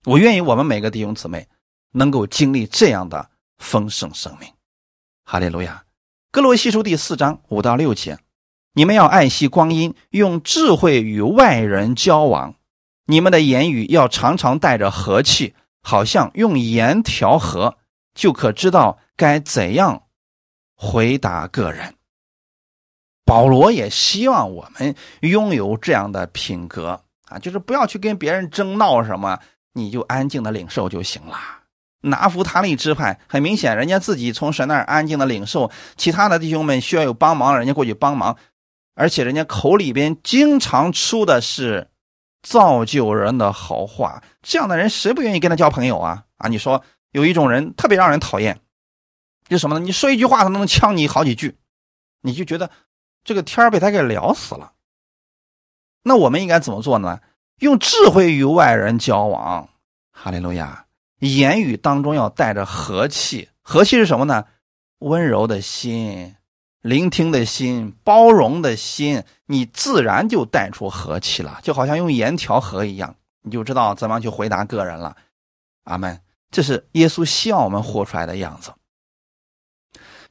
[0.05, 1.47] 我愿意我们每个弟兄姊妹
[1.91, 4.49] 能够经历这样的丰盛生命，
[5.25, 5.83] 哈利路亚。
[6.31, 8.17] 哥罗西书第四章五到六节，
[8.73, 12.55] 你们要爱惜光阴，用智慧与外人交往。
[13.05, 17.77] 你们的言语要常常带着和气，好像用盐调和，
[18.13, 20.03] 就可知道该怎样
[20.75, 21.95] 回答个人。
[23.25, 29.39] 保罗也希望我们拥有这样的品格啊，就是不要去跟别人争闹什么。
[29.75, 31.35] 你就安静的领受就行了。
[32.01, 38.37] 拿弗他利支派很明显，人家自己从神那儿安静的领受，其他的弟兄们需要有帮忙，人家过去帮忙，
[38.93, 41.87] 而且人家口里边经常出的是
[42.43, 44.21] 造就人的好话。
[44.43, 46.25] 这样的人谁不愿意跟他交朋友啊？
[46.37, 48.59] 啊，你说有一种人特别让人讨厌，
[49.49, 49.83] 就什么呢？
[49.83, 51.57] 你说一句话，他都能呛你好几句，
[52.21, 52.69] 你就觉得
[53.23, 54.73] 这个天被他给聊死了。
[56.03, 57.21] 那我们应该怎么做呢？
[57.59, 59.69] 用智慧与外人交往，
[60.11, 60.85] 哈利路亚！
[61.19, 64.45] 言语当中要带着和气，和气是什么呢？
[64.99, 66.35] 温柔的心、
[66.81, 69.23] 聆听的心、包容的心，
[69.53, 75.15] 你自然就带出和气了，就好像用盐调和一样，你就知道怎么去回答个人了。
[75.83, 76.19] 阿门！
[76.49, 78.73] 这是耶稣希望我们活出来的样子。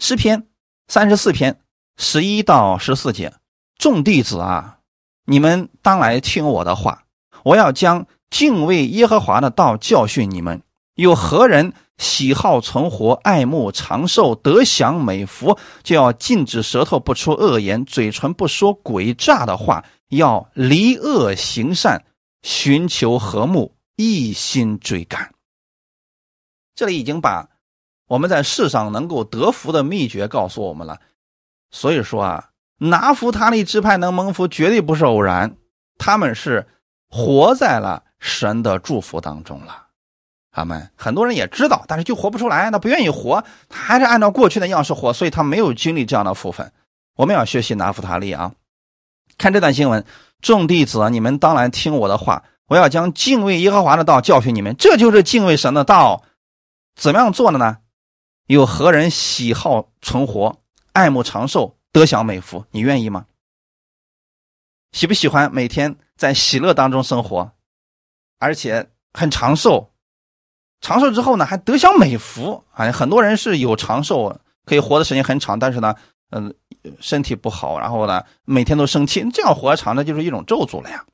[0.01, 0.49] 诗篇
[0.89, 1.61] 三十四篇
[1.97, 3.33] 十一到十四节，
[3.79, 4.79] 众弟子啊，
[5.27, 7.05] 你们当来听我的话。
[7.45, 10.63] 我要将敬畏耶和华的道教训你们。
[10.95, 22.05] 有何人喜好存活、爱慕长寿、得享美福，就要禁止舌头不出恶言，嘴唇不说诡诈的话，要离恶行善，
[22.43, 25.33] 寻求和睦，一心追赶。
[26.75, 27.49] 这里已经把
[28.09, 31.01] 我们在世上能够得福的秘诀告诉我们了。
[31.71, 35.57] 所以说啊，拿福他利支派能蒙福，绝对不是偶然，
[35.99, 36.67] 他们是。
[37.15, 39.82] 活在了神的祝福当中了，
[40.53, 46.71] 他们很多人也知道，但是就活不出来，他不愿意活，他还是按照过去的样式活，所以他没有经历这样的福分。
[47.17, 48.53] 我们要学习拿弗塔利啊！
[49.39, 50.05] 看这段新闻，
[50.41, 56.23] 众弟子，你们当然听我的话，我要将敬畏耶和华的道教训你们，这就是敬畏神的道。
[56.95, 57.79] 怎么样做的呢？
[58.47, 60.61] 有何人喜好存活、
[60.93, 62.65] 爱慕长寿、得享美福？
[62.71, 63.25] 你愿意吗？
[64.93, 65.97] 喜不喜欢每天？
[66.17, 67.53] 在喜乐当中生活，
[68.39, 69.92] 而且很长寿，
[70.83, 72.63] 长寿之后呢，还得享美福。
[72.73, 75.95] 哎，很多人是有长寿，可以活的时间很长，但是呢，
[76.31, 76.55] 嗯，
[77.01, 81.07] 身体不好，然后呢，每天都生气，这样活长，那就是一种咒诅了呀。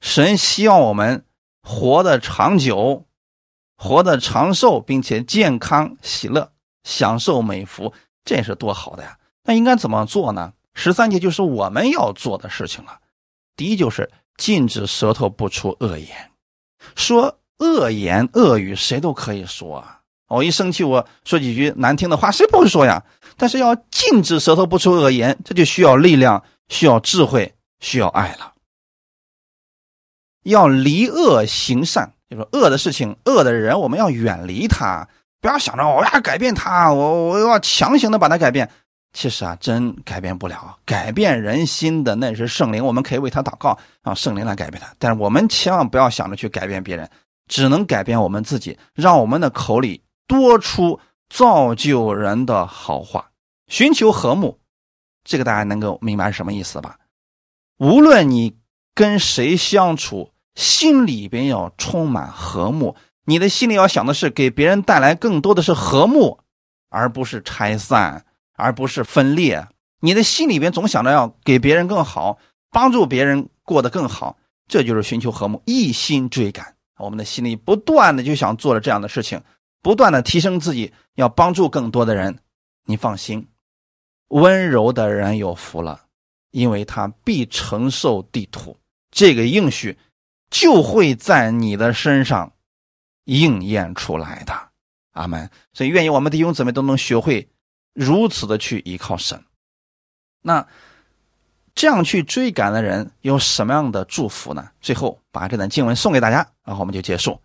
[0.00, 1.24] 神希望我们
[1.62, 3.04] 活得长久，
[3.76, 6.52] 活得长寿，并且健康、喜乐、
[6.84, 7.92] 享受美福，
[8.24, 9.18] 这是多好的呀！
[9.44, 10.52] 那应该怎么做呢？
[10.74, 12.98] 十三节就是我们要做的事情了。
[13.56, 16.30] 第一就是禁止舌头不出恶言，
[16.94, 20.00] 说恶言恶语谁都可以说啊。
[20.28, 23.02] 我一生气，我说几句难听的话，谁不会说呀？
[23.36, 28.52] 但是要禁止舌头不出恶言，这就需要力量，需要智慧，需要爱了。
[30.42, 35.06] 要离恶行善，就说恶的事情、恶的人，我们要远离他，
[35.40, 38.68] 不要想着我要改变他，我我要强行的把他改变。
[39.12, 40.76] 其实啊，真改变不了。
[40.84, 44.92] 改变人心的那是圣灵，我们可以为他祷告，让圣灵来改变他。
[44.98, 47.08] 但是我们千万不要想着去改变别人，
[47.46, 53.30] 只能改变我们自己，让我们的口里多出造就人的好话，
[53.68, 54.58] 寻求和睦，
[55.24, 56.98] 这个大家能够明白是什么意思吧？
[57.78, 58.56] 无论你
[58.94, 62.96] 跟谁相处，心里边要充满和睦。
[63.26, 66.38] 你的心里要想的是给别人带来更多的是和睦，
[66.90, 68.24] 而不是拆散，
[68.54, 69.66] 而不是分裂。
[70.00, 72.38] 你的心里边总想着要给别人更好，
[72.70, 74.36] 帮助别人过得更好，
[74.68, 76.75] 这就是寻求和睦，一心追赶。
[76.96, 79.42] 我们的心里不断的就想做着这样的事情，
[79.82, 82.38] 不断的提升自己，要帮助更多的人。
[82.84, 83.46] 你放心，
[84.28, 86.06] 温柔的人有福了，
[86.50, 88.76] 因为他必承受地土。
[89.10, 89.96] 这个应许
[90.50, 92.52] 就会在你的身上。
[93.28, 94.54] 应验出来的，
[95.10, 95.50] 阿门。
[95.72, 97.50] 所以，愿意我们弟兄姊妹都能学会
[97.92, 99.44] 如此的去依靠神。
[100.42, 100.64] 那
[101.76, 104.68] 这样去追赶的人有什么样的祝福呢？
[104.80, 107.40] 最后把这段经文送给大家，然后我们就结束。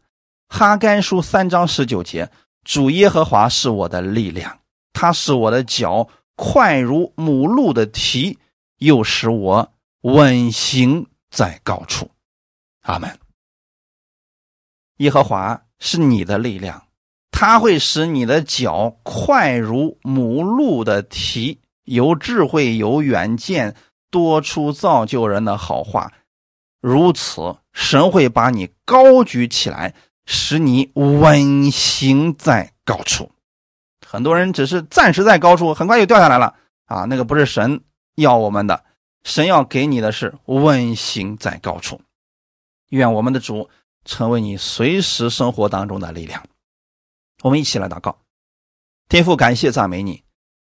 [0.47, 2.27] 哈该书三章十九节：
[2.63, 4.57] 主耶和华是我的力量，
[4.93, 8.39] 他使我的脚快如母鹿的蹄，
[8.79, 9.71] 又使我
[10.01, 12.09] 稳行在高处。
[12.82, 13.19] 阿门。
[14.97, 15.61] 耶和华。
[15.84, 16.84] 是你的力量，
[17.32, 23.75] 它会使你的脚快如母鹿的蹄，有智慧，有远见，
[24.12, 26.14] 多出造就人的好话。
[26.80, 29.95] 如此，神会把你高举起来，
[30.26, 33.32] 使你稳行在高处。
[34.05, 36.55] 很多人只是暂时在高处，很快就掉下来了
[36.86, 37.05] 啊！
[37.05, 37.82] 那个不是神
[38.16, 38.84] 要我们的，
[39.24, 42.01] 神要给你的是稳行在高处。
[42.89, 43.70] 愿我们的主。
[44.03, 46.43] 成为你随时生活当中的力量。
[47.43, 48.18] 我们一起来祷告，
[49.07, 50.24] 天父，感谢赞美你，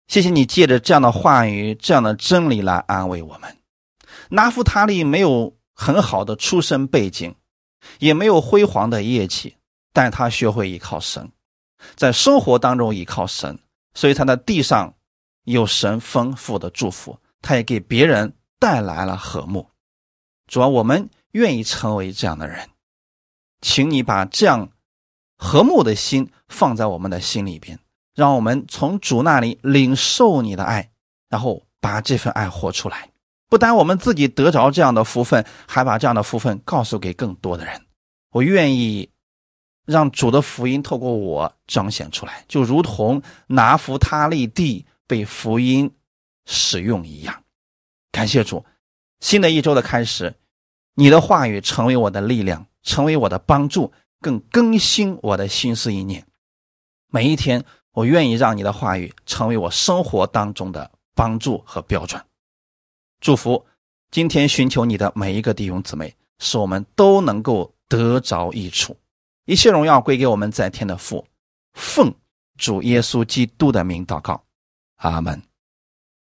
[0.09, 3.57] 谢谢你借着这样的话语、这样的真理来安慰我们。
[4.31, 7.35] 拿夫塔利没有很好的出身背景，
[7.99, 9.57] 也没有辉煌的业绩，
[9.93, 11.31] 但他学会依靠神，
[11.95, 13.59] 在生活当中依靠神，
[13.95, 14.95] 所以他在地上
[15.45, 19.69] 有神丰富的祝福，他也给别人带来了和睦。
[20.47, 22.69] 主要我们愿意成为这样的人。
[23.61, 24.71] 请你把这样
[25.37, 27.79] 和睦的心放在我们的心里边，
[28.17, 30.91] 让我们从主那里领受你的爱，
[31.29, 33.11] 然后把这份爱活出来。
[33.49, 37.81] 不单我们自己得着这样的福分，还把这样的福分告诉给更多的人。
[38.33, 39.09] 我愿意
[39.85, 45.89] 让主的福音透过我彰显出来，就如同拿福他利地被福音
[46.47, 47.45] 使用一样。
[48.11, 48.65] 感谢主，
[49.21, 50.35] 新的一周的开始，
[50.95, 52.67] 你的话语成为我的力量。
[52.87, 56.25] 成为我的帮助，更更新我的心思意念。
[57.09, 57.65] 每一天，
[57.97, 62.23] 我愿意让你的话语成为我生活当中的帮助和标准。
[63.23, 63.65] 祝福
[64.11, 68.95] 今天寻求你的每一个弟兄姊妹，使我们都能够得着益处。
[69.47, 71.27] 一切荣耀归给我们在天的父，
[71.73, 72.15] 奉
[72.59, 74.45] 主耶稣基督的名祷告，
[74.97, 75.43] 阿门。